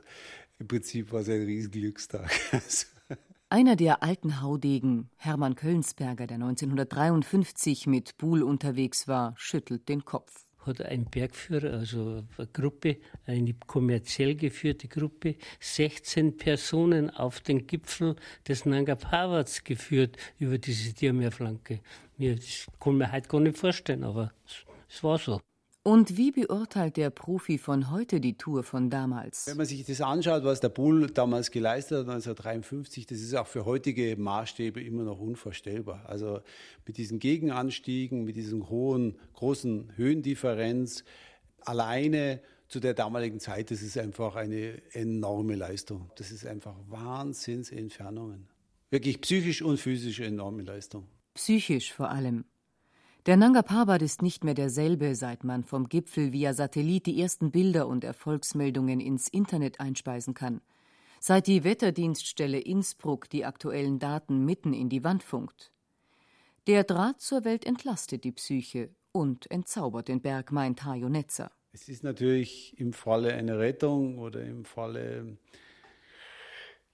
[0.59, 2.29] im Prinzip war es ein riesen Glückstag.
[2.51, 2.87] Also
[3.49, 10.45] Einer der alten Haudegen, Hermann Köllensberger, der 1953 mit Buhl unterwegs war, schüttelt den Kopf
[10.65, 18.15] hat ein Bergführer, also eine Gruppe, eine kommerziell geführte Gruppe, 16 Personen auf den Gipfel
[18.47, 21.81] des Nanga Parvats geführt über diese Diamerflanke.
[22.17, 24.33] Das kann man heute gar nicht vorstellen, aber
[24.89, 25.41] es war so.
[25.87, 29.45] Und wie beurteilt der Profi von heute die Tour von damals?
[29.45, 33.45] Wenn man sich das anschaut, was der Bull damals geleistet hat, 1953, das ist auch
[33.45, 36.03] für heutige Maßstäbe immer noch unvorstellbar.
[36.07, 36.39] Also
[36.87, 41.03] mit diesen Gegenanstiegen, mit diesem hohen, großen Höhendifferenz,
[41.61, 46.09] alleine zu der damaligen Zeit, das ist einfach eine enorme Leistung.
[46.15, 48.47] Das ist einfach Wahnsinnsentfernungen.
[48.89, 51.05] Wirklich psychisch und physisch enorme Leistung.
[51.35, 52.43] Psychisch vor allem.
[53.25, 57.49] Der Nanga Parbat ist nicht mehr derselbe, seit man vom Gipfel via Satellit die ersten
[57.49, 60.61] Bilder und Erfolgsmeldungen ins Internet einspeisen kann.
[61.19, 65.71] Seit die Wetterdienststelle Innsbruck die aktuellen Daten mitten in die Wand funkt.
[66.67, 71.51] Der Draht zur Welt entlastet die Psyche und entzaubert den Berg, meint Hajo Netzer.
[71.71, 75.39] Es ist natürlich im Falle einer Rettung oder im Falle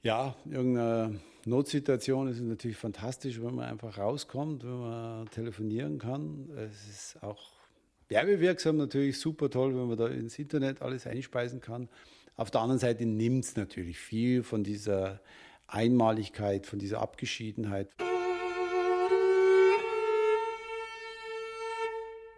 [0.04, 1.12] ja, irgendeiner
[1.46, 6.50] Notsituation ist natürlich fantastisch, wenn man einfach rauskommt, wenn man telefonieren kann.
[6.56, 7.52] Es ist auch
[8.10, 11.88] werbewirksam natürlich super toll, wenn man da ins Internet alles einspeisen kann.
[12.36, 15.22] Auf der anderen Seite nimmt es natürlich viel von dieser
[15.68, 17.94] Einmaligkeit, von dieser Abgeschiedenheit.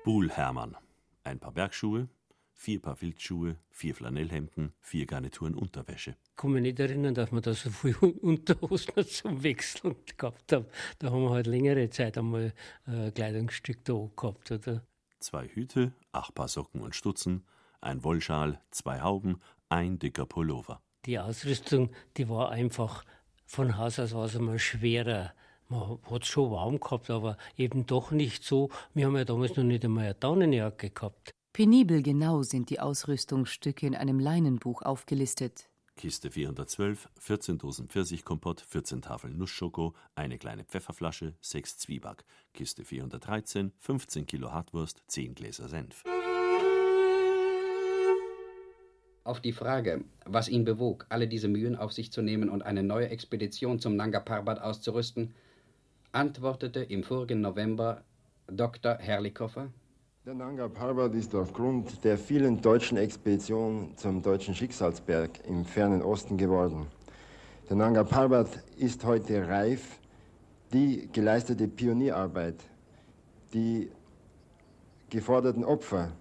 [0.04, 0.76] Buhl Hermann.
[1.24, 2.10] Ein paar Bergschuhe,
[2.54, 6.16] vier Paar Filzschuhe, vier Flanellhemden, vier Garnituren Unterwäsche.
[6.30, 10.66] Ich kann mich nicht erinnern, dass wir da so viel Unterhosen zum Wechseln gehabt haben.
[11.00, 12.54] Da haben wir halt längere Zeit einmal
[12.86, 14.84] ein Kleidungsstück da gehabt, oder?
[15.20, 17.44] Zwei Hüte, acht Paar Socken und Stutzen,
[17.82, 20.82] ein Wollschal, zwei Hauben, ein dicker Pullover.
[21.06, 23.04] Die Ausrüstung, die war einfach
[23.46, 25.34] von Haus aus war es einmal schwerer.
[25.70, 28.70] Man hat es schon warm gehabt, aber eben doch nicht so.
[28.94, 31.34] Wir haben ja damals noch nicht einmal eine Daunenjacke gehabt.
[31.54, 35.70] Penibel genau sind die Ausrüstungsstücke in einem Leinenbuch aufgelistet.
[35.96, 42.26] Kiste 412, 14 Dosen Pfirsichkompott, 14 Tafeln Nussschoko, eine kleine Pfefferflasche, 6 Zwieback.
[42.56, 46.04] Kiste 413, 15 Kilo Hartwurst, 10 Gläser Senf.
[49.24, 52.82] Auf die Frage, was ihn bewog, alle diese Mühen auf sich zu nehmen und eine
[52.82, 55.36] neue Expedition zum Nanga Parbat auszurüsten,
[56.14, 58.04] antwortete im vorigen November
[58.48, 58.96] Dr.
[58.96, 59.72] Herrlichoffer,
[60.26, 66.38] der Nanga Parbat ist aufgrund der vielen deutschen Expeditionen zum deutschen Schicksalsberg im fernen Osten
[66.38, 66.88] geworden.
[67.70, 68.48] Der Nanga Parbat
[68.78, 70.00] ist heute reif.
[70.72, 72.56] Die geleistete Pionierarbeit,
[73.54, 73.92] die
[75.10, 76.14] geforderten Opfer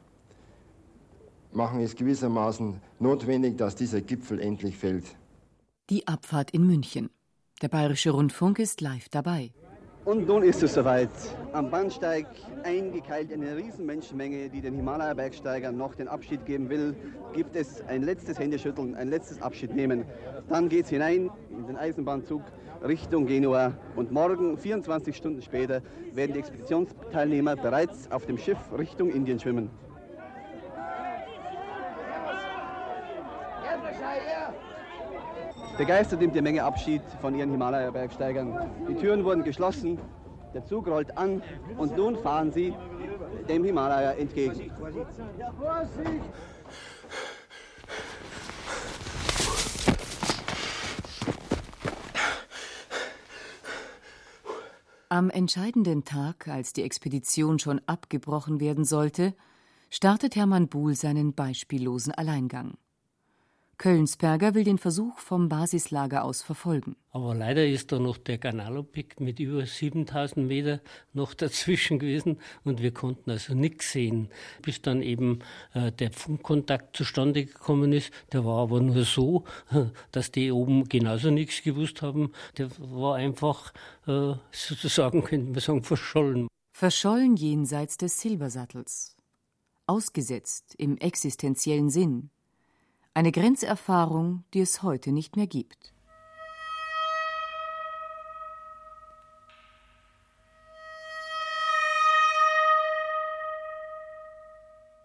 [1.52, 5.04] machen es gewissermaßen notwendig, dass dieser Gipfel endlich fällt.
[5.90, 7.08] Die Abfahrt in München.
[7.62, 9.52] Der Bayerische Rundfunk ist live dabei.
[10.04, 11.10] Und nun ist es soweit.
[11.52, 12.26] Am Bahnsteig
[12.64, 16.96] eingekeilt eine Riesenmenschenmenge, die den Himalaya-Bergsteigern noch den Abschied geben will.
[17.34, 20.04] Gibt es ein letztes Händeschütteln, ein letztes Abschiednehmen.
[20.48, 22.42] Dann geht es hinein in den Eisenbahnzug
[22.84, 23.74] Richtung Genua.
[23.94, 25.82] Und morgen, 24 Stunden später,
[26.12, 29.70] werden die Expeditionsteilnehmer bereits auf dem Schiff Richtung Indien schwimmen.
[35.82, 38.70] Begeistert nimmt die Menge Abschied von ihren Himalaya-Bergsteigern.
[38.88, 39.98] Die Türen wurden geschlossen,
[40.54, 41.42] der Zug rollt an
[41.76, 42.72] und nun fahren sie
[43.48, 44.70] dem Himalaya entgegen.
[55.08, 59.34] Am entscheidenden Tag, als die Expedition schon abgebrochen werden sollte,
[59.90, 62.74] startet Hermann Buhl seinen beispiellosen Alleingang.
[63.82, 66.94] Kölnsperger will den Versuch vom Basislager aus verfolgen.
[67.10, 70.80] Aber leider ist da noch der Ganalopik mit über 7000 Meter
[71.12, 74.28] noch dazwischen gewesen und wir konnten also nichts sehen.
[74.62, 75.40] Bis dann eben
[75.74, 79.46] äh, der Funkkontakt zustande gekommen ist, der war aber nur so,
[80.12, 82.30] dass die oben genauso nichts gewusst haben.
[82.58, 83.72] Der war einfach
[84.06, 86.46] äh, sozusagen, könnte man sagen, verschollen.
[86.72, 89.16] Verschollen jenseits des Silbersattels.
[89.88, 92.30] Ausgesetzt im existenziellen Sinn.
[93.14, 95.92] Eine Grenzerfahrung, die es heute nicht mehr gibt.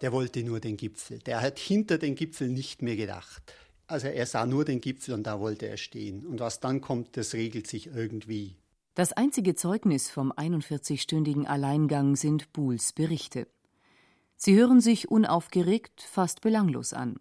[0.02, 1.20] Der wollte nur den Gipfel.
[1.20, 3.54] Der hat hinter den Gipfel nicht mehr gedacht.
[3.88, 6.26] Also er sah nur den Gipfel und da wollte er stehen.
[6.26, 8.56] Und was dann kommt, das regelt sich irgendwie.
[8.94, 13.48] Das einzige Zeugnis vom 41-stündigen Alleingang sind Buhls Berichte.
[14.38, 17.20] Sie hören sich unaufgeregt, fast belanglos an.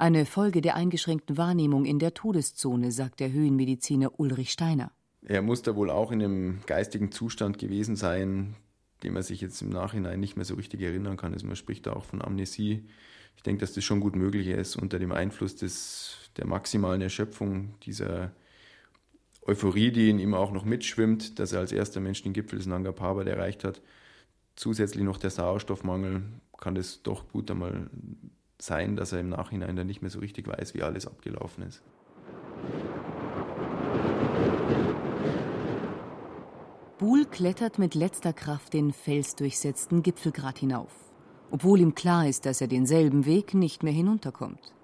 [0.00, 4.92] Eine Folge der eingeschränkten Wahrnehmung in der Todeszone, sagt der Höhenmediziner Ulrich Steiner.
[5.22, 8.54] Er muss da wohl auch in einem geistigen Zustand gewesen sein,
[9.02, 11.32] dem er sich jetzt im Nachhinein nicht mehr so richtig erinnern kann.
[11.32, 12.84] Also man spricht da auch von Amnesie.
[13.34, 17.74] Ich denke, dass das schon gut möglich ist, unter dem Einfluss des, der maximalen Erschöpfung,
[17.82, 18.30] dieser
[19.42, 22.66] Euphorie, die in ihm auch noch mitschwimmt, dass er als erster Mensch den Gipfel des
[22.66, 23.82] Nanga Parbat erreicht hat.
[24.54, 26.22] Zusätzlich noch der Sauerstoffmangel,
[26.56, 27.90] kann das doch gut einmal
[28.60, 31.82] sein, dass er im Nachhinein dann nicht mehr so richtig weiß, wie alles abgelaufen ist.
[36.98, 40.92] Buhl klettert mit letzter Kraft den felsdurchsetzten Gipfelgrat hinauf,
[41.52, 44.74] obwohl ihm klar ist, dass er denselben Weg nicht mehr hinunterkommt.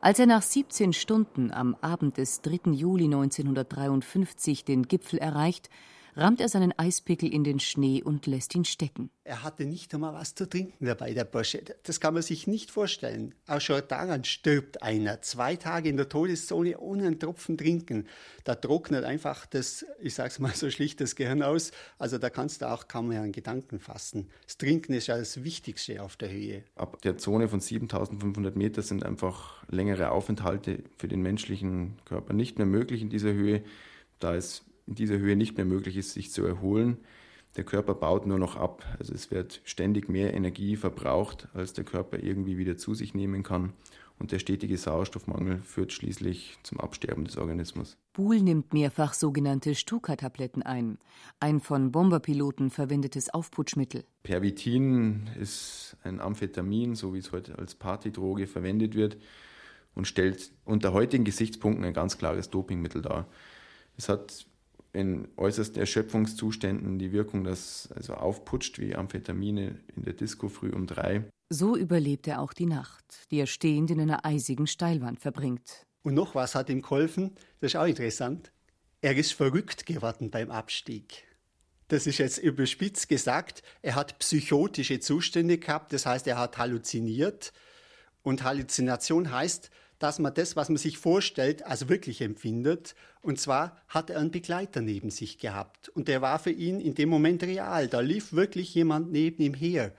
[0.00, 2.72] Als er nach 17 Stunden am Abend des 3.
[2.72, 5.70] Juli 1953 den Gipfel erreicht,
[6.16, 9.10] rammt er seinen Eispickel in den Schnee und lässt ihn stecken.
[9.24, 11.62] Er hatte nicht einmal was zu trinken dabei, der Bursche.
[11.82, 13.34] Das kann man sich nicht vorstellen.
[13.46, 15.20] Auch schon daran stirbt einer.
[15.22, 18.06] Zwei Tage in der Todeszone ohne einen Tropfen trinken.
[18.44, 21.72] Da trocknet einfach das, ich sag's mal so schlicht, das Gehirn aus.
[21.98, 24.28] Also da kannst du auch kaum mehr einen Gedanken fassen.
[24.44, 26.64] Das Trinken ist ja das Wichtigste auf der Höhe.
[26.76, 32.58] Ab der Zone von 7500 Meter sind einfach längere Aufenthalte für den menschlichen Körper nicht
[32.58, 33.62] mehr möglich in dieser Höhe.
[34.18, 36.98] Da es in dieser Höhe nicht mehr möglich ist, sich zu erholen.
[37.56, 38.84] Der Körper baut nur noch ab.
[38.98, 43.42] Also es wird ständig mehr Energie verbraucht, als der Körper irgendwie wieder zu sich nehmen
[43.42, 43.72] kann.
[44.18, 47.98] Und der stetige Sauerstoffmangel führt schließlich zum Absterben des Organismus.
[48.14, 50.98] Buhl nimmt mehrfach sogenannte Stuka-Tabletten ein,
[51.38, 54.04] ein von Bomberpiloten verwendetes Aufputschmittel.
[54.22, 59.18] Pervitin ist ein Amphetamin, so wie es heute als Partydroge verwendet wird,
[59.94, 63.26] und stellt unter heutigen Gesichtspunkten ein ganz klares Dopingmittel dar.
[63.98, 64.46] Es hat
[64.96, 70.86] in äußersten Erschöpfungszuständen die Wirkung, dass also aufputscht wie Amphetamine in der Disco früh um
[70.86, 71.24] drei.
[71.50, 75.86] So überlebt er auch die Nacht, die er stehend in einer eisigen Steilwand verbringt.
[76.02, 78.52] Und noch was hat ihm geholfen, das ist auch interessant.
[79.02, 81.24] Er ist verrückt geworden beim Abstieg.
[81.88, 83.62] Das ist jetzt überspitzt gesagt.
[83.82, 87.52] Er hat psychotische Zustände gehabt, das heißt, er hat halluziniert.
[88.22, 92.94] Und Halluzination heißt, dass man das, was man sich vorstellt, als wirklich empfindet.
[93.22, 95.88] Und zwar hat er einen Begleiter neben sich gehabt.
[95.90, 97.88] Und der war für ihn in dem Moment real.
[97.88, 99.94] Da lief wirklich jemand neben ihm her.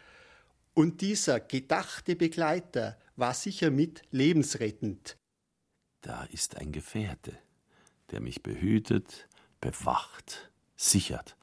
[0.73, 5.17] Und dieser gedachte Begleiter war sicher mit lebensrettend.
[6.01, 7.37] Da ist ein Gefährte,
[8.11, 9.27] der mich behütet,
[9.59, 11.35] bewacht, sichert.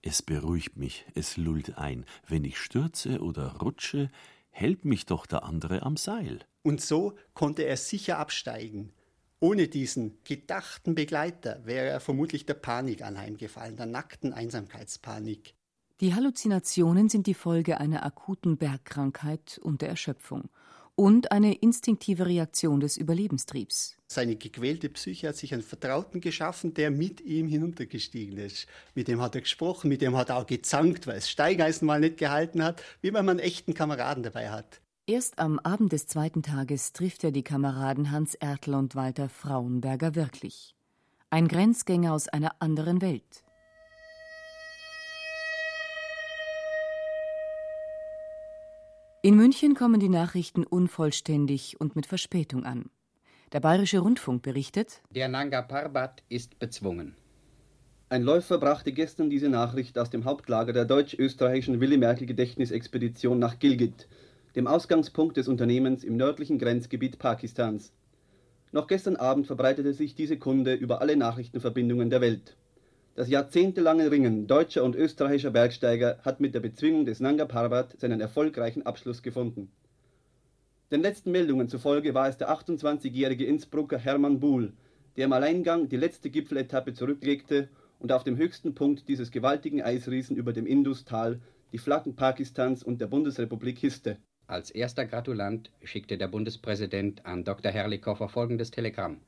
[0.00, 2.06] Es beruhigt mich, es lullt ein.
[2.28, 4.10] Wenn ich stürze oder rutsche,
[4.58, 6.40] hält mich doch der andere am Seil.
[6.62, 8.92] Und so konnte er sicher absteigen.
[9.40, 15.54] Ohne diesen gedachten Begleiter wäre er vermutlich der Panik anheimgefallen, der nackten Einsamkeitspanik.
[16.00, 20.48] Die Halluzinationen sind die Folge einer akuten Bergkrankheit und der Erschöpfung
[20.98, 23.96] und eine instinktive Reaktion des Überlebenstriebs.
[24.08, 28.66] Seine gequälte Psyche hat sich einen Vertrauten geschaffen, der mit ihm hinuntergestiegen ist.
[28.96, 32.00] Mit dem hat er gesprochen, mit dem hat er auch gezankt, weil es Steigeisen mal
[32.00, 34.80] nicht gehalten hat, wie wenn man einen echten Kameraden dabei hat.
[35.06, 40.16] Erst am Abend des zweiten Tages trifft er die Kameraden Hans Ertl und Walter Frauenberger
[40.16, 40.74] wirklich.
[41.30, 43.44] Ein Grenzgänger aus einer anderen Welt.
[49.20, 52.88] In München kommen die Nachrichten unvollständig und mit Verspätung an.
[53.52, 57.16] Der Bayerische Rundfunk berichtet: Der Nanga Parbat ist bezwungen.
[58.10, 64.06] Ein Läufer brachte gestern diese Nachricht aus dem Hauptlager der deutsch-österreichischen Willy-Merkel-Gedächtnisexpedition nach Gilgit,
[64.54, 67.92] dem Ausgangspunkt des Unternehmens im nördlichen Grenzgebiet Pakistans.
[68.70, 72.56] Noch gestern Abend verbreitete sich diese Kunde über alle Nachrichtenverbindungen der Welt.
[73.18, 78.20] Das jahrzehntelange Ringen deutscher und österreichischer Bergsteiger hat mit der Bezwingung des Nanga Parbat seinen
[78.20, 79.72] erfolgreichen Abschluss gefunden.
[80.92, 84.72] Den letzten Meldungen zufolge war es der 28-jährige Innsbrucker Hermann Buhl,
[85.16, 90.36] der im Alleingang die letzte Gipfeletappe zurücklegte und auf dem höchsten Punkt dieses gewaltigen Eisriesen
[90.36, 91.40] über dem Industal
[91.72, 94.18] die Flaggen Pakistans und der Bundesrepublik hisste.
[94.46, 97.72] Als erster Gratulant schickte der Bundespräsident an Dr.
[97.72, 99.22] Herrlichhofer folgendes Telegramm.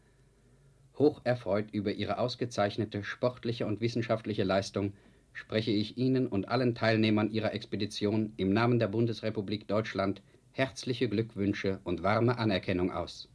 [1.00, 4.92] Hocherfreut über Ihre ausgezeichnete sportliche und wissenschaftliche Leistung
[5.32, 10.22] spreche ich Ihnen und allen Teilnehmern Ihrer Expedition im Namen der Bundesrepublik Deutschland
[10.52, 13.28] herzliche Glückwünsche und warme Anerkennung aus.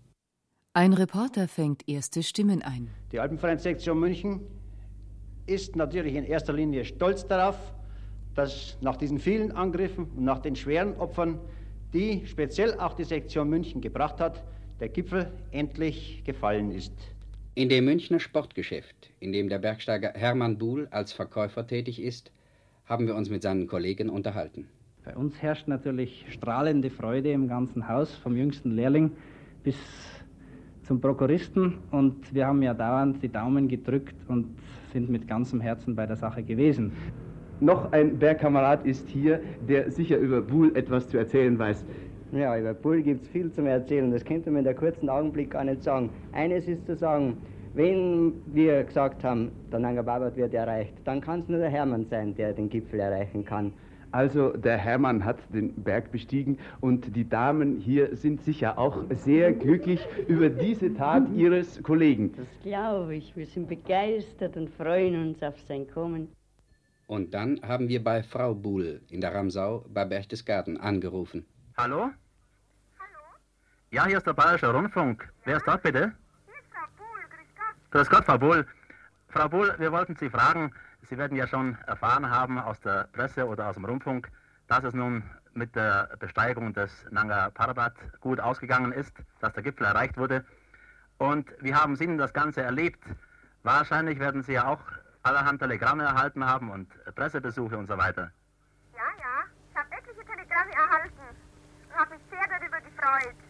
[0.73, 2.89] Ein Reporter fängt erste Stimmen ein.
[3.11, 4.41] Die Alpenvereinssektion München
[5.47, 7.57] ist natürlich in erster Linie stolz darauf,
[8.35, 11.39] dass nach diesen vielen Angriffen und nach den schweren Opfern,
[11.93, 14.43] die speziell auch die Sektion München gebracht hat,
[14.79, 16.91] der Gipfel endlich gefallen ist.
[17.57, 22.33] In dem Münchner Sportgeschäft, in dem der Bergsteiger Hermann Buhl als Verkäufer tätig ist,
[22.83, 24.67] haben wir uns mit seinen Kollegen unterhalten.
[25.05, 29.11] Bei uns herrscht natürlich strahlende Freude im ganzen Haus, vom jüngsten Lehrling
[29.63, 29.77] bis
[30.83, 31.77] zum Prokuristen.
[31.91, 34.47] Und wir haben ja dauernd die Daumen gedrückt und
[34.91, 36.91] sind mit ganzem Herzen bei der Sache gewesen.
[37.61, 41.85] Noch ein Bergkamerad ist hier, der sicher über Buhl etwas zu erzählen weiß.
[42.35, 44.11] Ja, über Bull gibt es viel zum Erzählen.
[44.11, 46.09] Das könnte man in der kurzen Augenblick gar nicht sagen.
[46.33, 47.37] Eines ist zu sagen,
[47.75, 52.05] wenn wir gesagt haben, der Nanga Parbat wird erreicht, dann kann es nur der Hermann
[52.09, 53.71] sein, der den Gipfel erreichen kann.
[54.11, 59.53] Also der Hermann hat den Berg bestiegen und die Damen hier sind sicher auch sehr
[59.53, 62.33] glücklich über diese Tat ihres Kollegen.
[62.35, 63.33] Das glaube ich.
[63.37, 66.27] Wir sind begeistert und freuen uns auf sein Kommen.
[67.07, 71.45] Und dann haben wir bei Frau Buhl in der Ramsau bei Berchtesgaden angerufen.
[71.77, 72.09] Hallo?
[73.95, 75.25] Ja, hier ist der Bayerische Rundfunk.
[75.45, 76.11] Wer ist dort bitte?
[76.47, 77.21] Hier ist Frau Buhl.
[77.29, 77.91] Grüß Gott.
[77.91, 78.67] Grüß Gott, Frau Buhl.
[79.29, 80.73] Frau Buhl, wir wollten Sie fragen,
[81.03, 84.29] Sie werden ja schon erfahren haben aus der Presse oder aus dem Rundfunk,
[84.67, 85.23] dass es nun
[85.53, 90.43] mit der Besteigung des Nanga Parbat gut ausgegangen ist, dass der Gipfel erreicht wurde.
[91.17, 93.01] Und wie haben Sie denn das Ganze erlebt?
[93.63, 94.81] Wahrscheinlich werden Sie ja auch
[95.23, 98.29] allerhand Telegramme erhalten haben und Pressebesuche und so weiter.
[98.93, 101.37] Ja, ja, ich habe etliche Telegramme erhalten
[101.87, 103.44] und habe mich sehr darüber gefreut.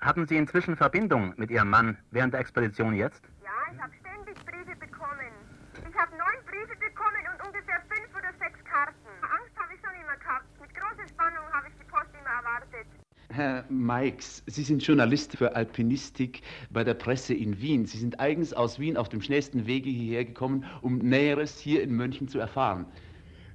[0.00, 3.22] Hatten Sie inzwischen Verbindung mit Ihrem Mann während der Expedition jetzt?
[3.44, 5.28] Ja, ich habe ständig Briefe bekommen.
[5.74, 8.94] Ich habe neun Briefe bekommen und ungefähr fünf oder sechs Karten.
[9.20, 10.46] Angst habe ich schon immer gehabt.
[10.58, 12.86] Mit großer Spannung habe ich die Post immer erwartet.
[13.28, 16.40] Herr Meix, Sie sind Journalist für Alpinistik
[16.70, 17.84] bei der Presse in Wien.
[17.84, 21.92] Sie sind eigens aus Wien auf dem schnellsten Wege hierher gekommen, um Näheres hier in
[21.92, 22.86] München zu erfahren.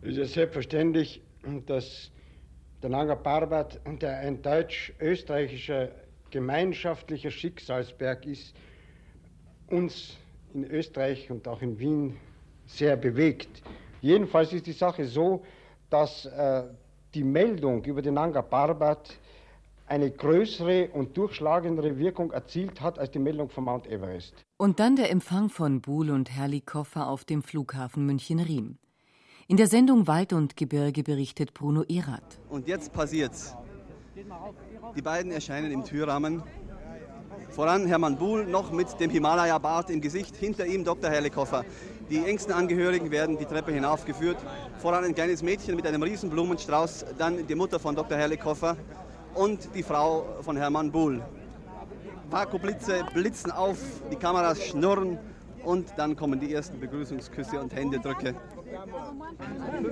[0.03, 1.23] Es ist selbstverständlich,
[1.65, 2.11] dass
[2.83, 5.89] der Nanga Parbat, der ein deutsch-österreichischer
[6.35, 8.53] gemeinschaftlicher Schicksalsberg ist,
[9.69, 10.17] uns
[10.53, 12.17] in Österreich und auch in Wien
[12.65, 13.63] sehr bewegt.
[14.01, 15.45] Jedenfalls ist die Sache so,
[15.89, 16.63] dass äh,
[17.13, 19.17] die Meldung über den Nanga Parbat
[19.87, 24.33] eine größere und durchschlagendere Wirkung erzielt hat als die Meldung von Mount Everest.
[24.57, 28.77] Und dann der Empfang von Buhl und Herrlikoffer auf dem Flughafen München-Riem.
[29.47, 32.41] In der Sendung Wald und Gebirge berichtet Bruno Erath.
[32.49, 33.55] Und jetzt passiert's.
[34.95, 36.41] Die beiden erscheinen im Türrahmen.
[37.49, 40.37] Voran Hermann Buhl, noch mit dem Himalaya-Bart im Gesicht.
[40.37, 41.09] Hinter ihm Dr.
[41.09, 41.65] Herrlikoffer.
[42.09, 44.37] Die engsten Angehörigen werden die Treppe hinaufgeführt.
[44.77, 47.05] Voran ein kleines Mädchen mit einem riesen Blumenstrauß.
[47.17, 48.17] Dann die Mutter von Dr.
[48.17, 48.77] Herrlikoffer
[49.33, 51.21] und die Frau von Hermann Buhl.
[52.29, 53.77] Vakuumblitze blitzen auf,
[54.11, 55.19] die Kameras schnurren
[55.63, 58.33] und dann kommen die ersten Begrüßungsküsse und Händedrücke.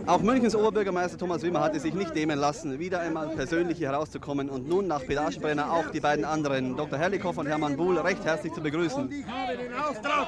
[0.05, 4.49] Auch Münchens Oberbürgermeister Thomas Wimmer hatte sich nicht nehmen lassen, wieder einmal persönlich hier herauszukommen
[4.49, 6.97] und nun nach Pedagebrenner auch die beiden anderen, Dr.
[6.99, 9.11] Herrlichhoff und Hermann Buhl, recht herzlich zu begrüßen.
[9.11, 10.27] Ich habe den Auftrag,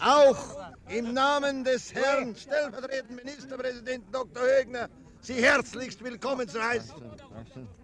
[0.00, 0.56] auch
[0.88, 4.42] im Namen des Herrn stellvertretenden Ministerpräsidenten Dr.
[4.42, 4.88] Högner
[5.22, 6.94] Sie herzlichst willkommen zu heißen.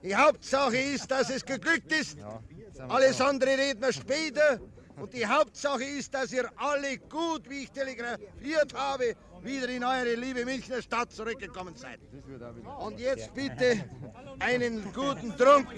[0.03, 2.17] Die Hauptsache ist, dass es geglückt ist.
[2.89, 4.59] Alles andere reden wir später.
[4.99, 9.15] Und die Hauptsache ist, dass ihr alle gut, wie ich telegrafiert habe,
[9.47, 12.01] wieder in eure liebe Münchner Stadt zurückgekommen seid.
[12.81, 13.85] Und jetzt bitte
[14.41, 15.69] einen guten Trunk.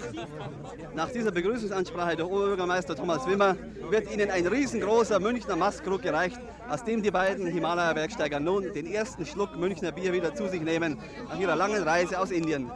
[0.95, 3.55] Nach dieser Begrüßungsansprache der Oberbürgermeister Thomas Wimmer
[3.89, 9.25] wird Ihnen ein riesengroßer Münchner Mastkrug gereicht, aus dem die beiden Himalaya-Bergsteiger nun den ersten
[9.25, 12.71] Schluck Münchner Bier wieder zu sich nehmen nach ihrer langen Reise aus Indien.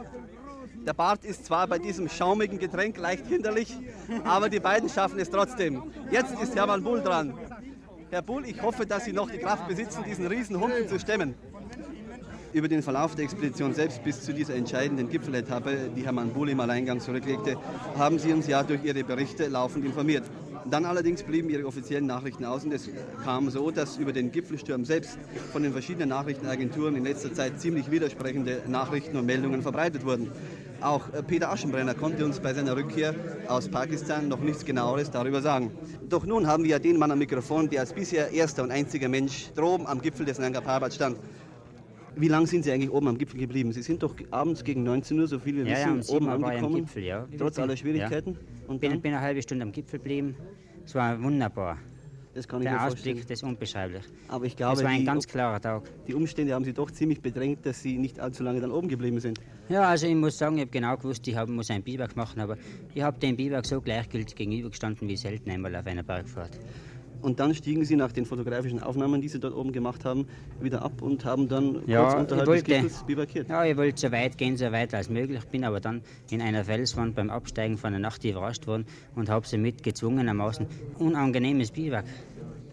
[0.86, 3.74] Der Bart ist zwar bei diesem schaumigen Getränk leicht hinderlich,
[4.24, 5.82] aber die beiden schaffen es trotzdem.
[6.10, 7.34] Jetzt ist Hermann Bull dran.
[8.14, 11.34] Herr Bull, ich hoffe, dass Sie noch die Kraft besitzen, diesen Riesenhumpen zu stemmen.
[12.52, 16.60] Über den Verlauf der Expedition selbst bis zu dieser entscheidenden Gipfeletappe, die Hermann Bull im
[16.60, 17.56] Alleingang zurücklegte,
[17.98, 20.22] haben Sie uns ja durch Ihre Berichte laufend informiert.
[20.70, 22.88] Dann allerdings blieben Ihre offiziellen Nachrichten aus und es
[23.22, 25.18] kam so, dass über den Gipfelsturm selbst
[25.52, 30.30] von den verschiedenen Nachrichtenagenturen in letzter Zeit ziemlich widersprechende Nachrichten und Meldungen verbreitet wurden.
[30.80, 33.14] Auch äh, Peter Aschenbrenner konnte uns bei seiner Rückkehr
[33.48, 35.70] aus Pakistan noch nichts Genaueres darüber sagen.
[36.08, 39.50] Doch nun haben wir den Mann am Mikrofon, der als bisher erster und einziger Mensch
[39.54, 41.18] droben am Gipfel des Nanga Parbat stand.
[42.16, 43.72] Wie lange sind Sie eigentlich oben am Gipfel geblieben?
[43.72, 46.34] Sie sind doch abends gegen 19 Uhr, so viel wir ja, wissen, ja, oben war
[46.34, 46.64] angekommen.
[46.76, 47.26] Am Gipfel, ja.
[47.38, 48.32] Trotz aller Schwierigkeiten.
[48.32, 48.68] Ja.
[48.68, 50.36] Und bin, bin eine halbe Stunde am Gipfel geblieben.
[50.84, 51.78] Es war wunderbar.
[52.34, 53.26] Das kann ich Der mir Ausblick, vorstellen.
[53.28, 54.02] das ist unbeschreiblich.
[54.28, 55.82] Aber ich glaube, es war ein die- ganz klarer Tag.
[56.08, 59.20] Die Umstände haben Sie doch ziemlich bedrängt, dass Sie nicht allzu lange dann oben geblieben
[59.20, 59.38] sind.
[59.68, 62.40] Ja, also ich muss sagen, ich habe genau gewusst, ich hab, muss einen Biwak machen,
[62.40, 62.56] aber
[62.92, 66.58] ich habe dem Biwak so gleichgültig gegenübergestanden wie selten einmal auf einer Bergfahrt.
[67.24, 70.26] Und dann stiegen Sie nach den fotografischen Aufnahmen, die Sie dort oben gemacht haben,
[70.60, 73.48] wieder ab und haben dann kurz Ja, ich unterhalb des wollte, Gipfels bivakiert.
[73.48, 76.66] ja, ich wollte so weit gehen, so weit als möglich, bin aber dann in einer
[76.66, 80.66] Felswand beim Absteigen von der Nacht überrascht worden und habe somit gezwungenermaßen
[80.98, 82.04] unangenehmes Biwak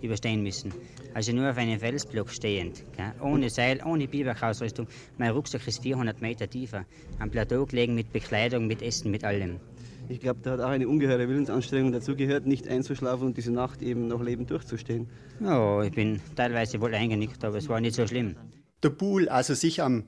[0.01, 0.73] überstehen müssen.
[1.13, 3.13] Also nur auf einem Felsblock stehend, gell?
[3.21, 4.85] ohne Seil, ohne Biwakausrüstung.
[5.17, 6.83] Mein Rucksack ist 400 Meter tiefer,
[7.19, 9.61] am Plateau gelegen mit Bekleidung, mit Essen, mit allem.
[10.09, 13.81] Ich glaube, da hat auch eine ungeheure Willensanstrengung dazu gehört, nicht einzuschlafen und diese Nacht
[13.81, 15.09] eben noch lebend durchzustehen.
[15.39, 18.35] Ja, ich bin teilweise wohl eingenickt, aber es war nicht so schlimm.
[18.83, 20.05] Der Buhl, also sich am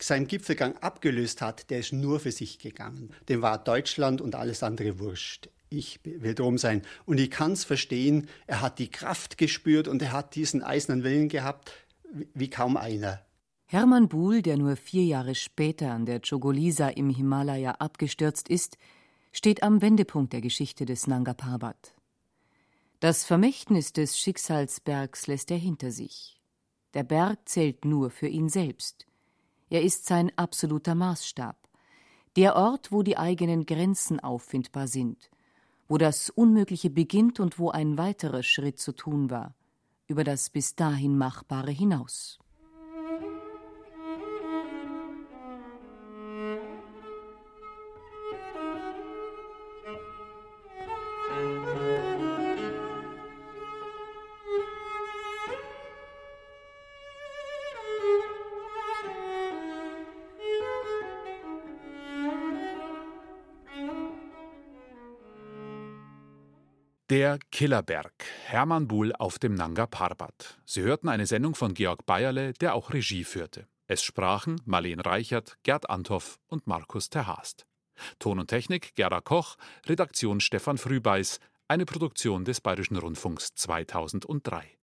[0.00, 3.10] seinem Gipfelgang abgelöst hat, der ist nur für sich gegangen.
[3.28, 5.48] Dem war Deutschland und alles andere wurscht.
[5.68, 6.82] Ich will drum sein.
[7.06, 11.02] Und ich kann es verstehen, er hat die Kraft gespürt und er hat diesen eisernen
[11.02, 11.72] Willen gehabt,
[12.12, 13.20] wie- wie kaum einer.
[13.68, 18.76] Hermann Buhl, der nur vier Jahre später an der Chogolisa im Himalaya abgestürzt ist,
[19.36, 21.94] steht am Wendepunkt der Geschichte des Nanga Parbat.
[23.00, 26.40] Das Vermächtnis des Schicksalsbergs lässt er hinter sich.
[26.94, 29.06] Der Berg zählt nur für ihn selbst.
[29.68, 31.58] Er ist sein absoluter Maßstab.
[32.36, 35.30] Der Ort, wo die eigenen Grenzen auffindbar sind,
[35.86, 39.54] wo das Unmögliche beginnt und wo ein weiterer Schritt zu tun war,
[40.06, 42.38] über das bis dahin Machbare hinaus.
[67.26, 68.12] Der Killerberg.
[68.44, 70.60] Hermann Buhl auf dem Nanga Parbat.
[70.64, 73.66] Sie hörten eine Sendung von Georg Bayerle, der auch Regie führte.
[73.88, 77.66] Es sprachen Marleen Reichert, Gerd Anthoff und Markus Terhaast.
[78.20, 79.56] Ton und Technik Gerda Koch,
[79.86, 84.72] Redaktion Stefan Frühbeiß, eine Produktion des Bayerischen Rundfunks 2003.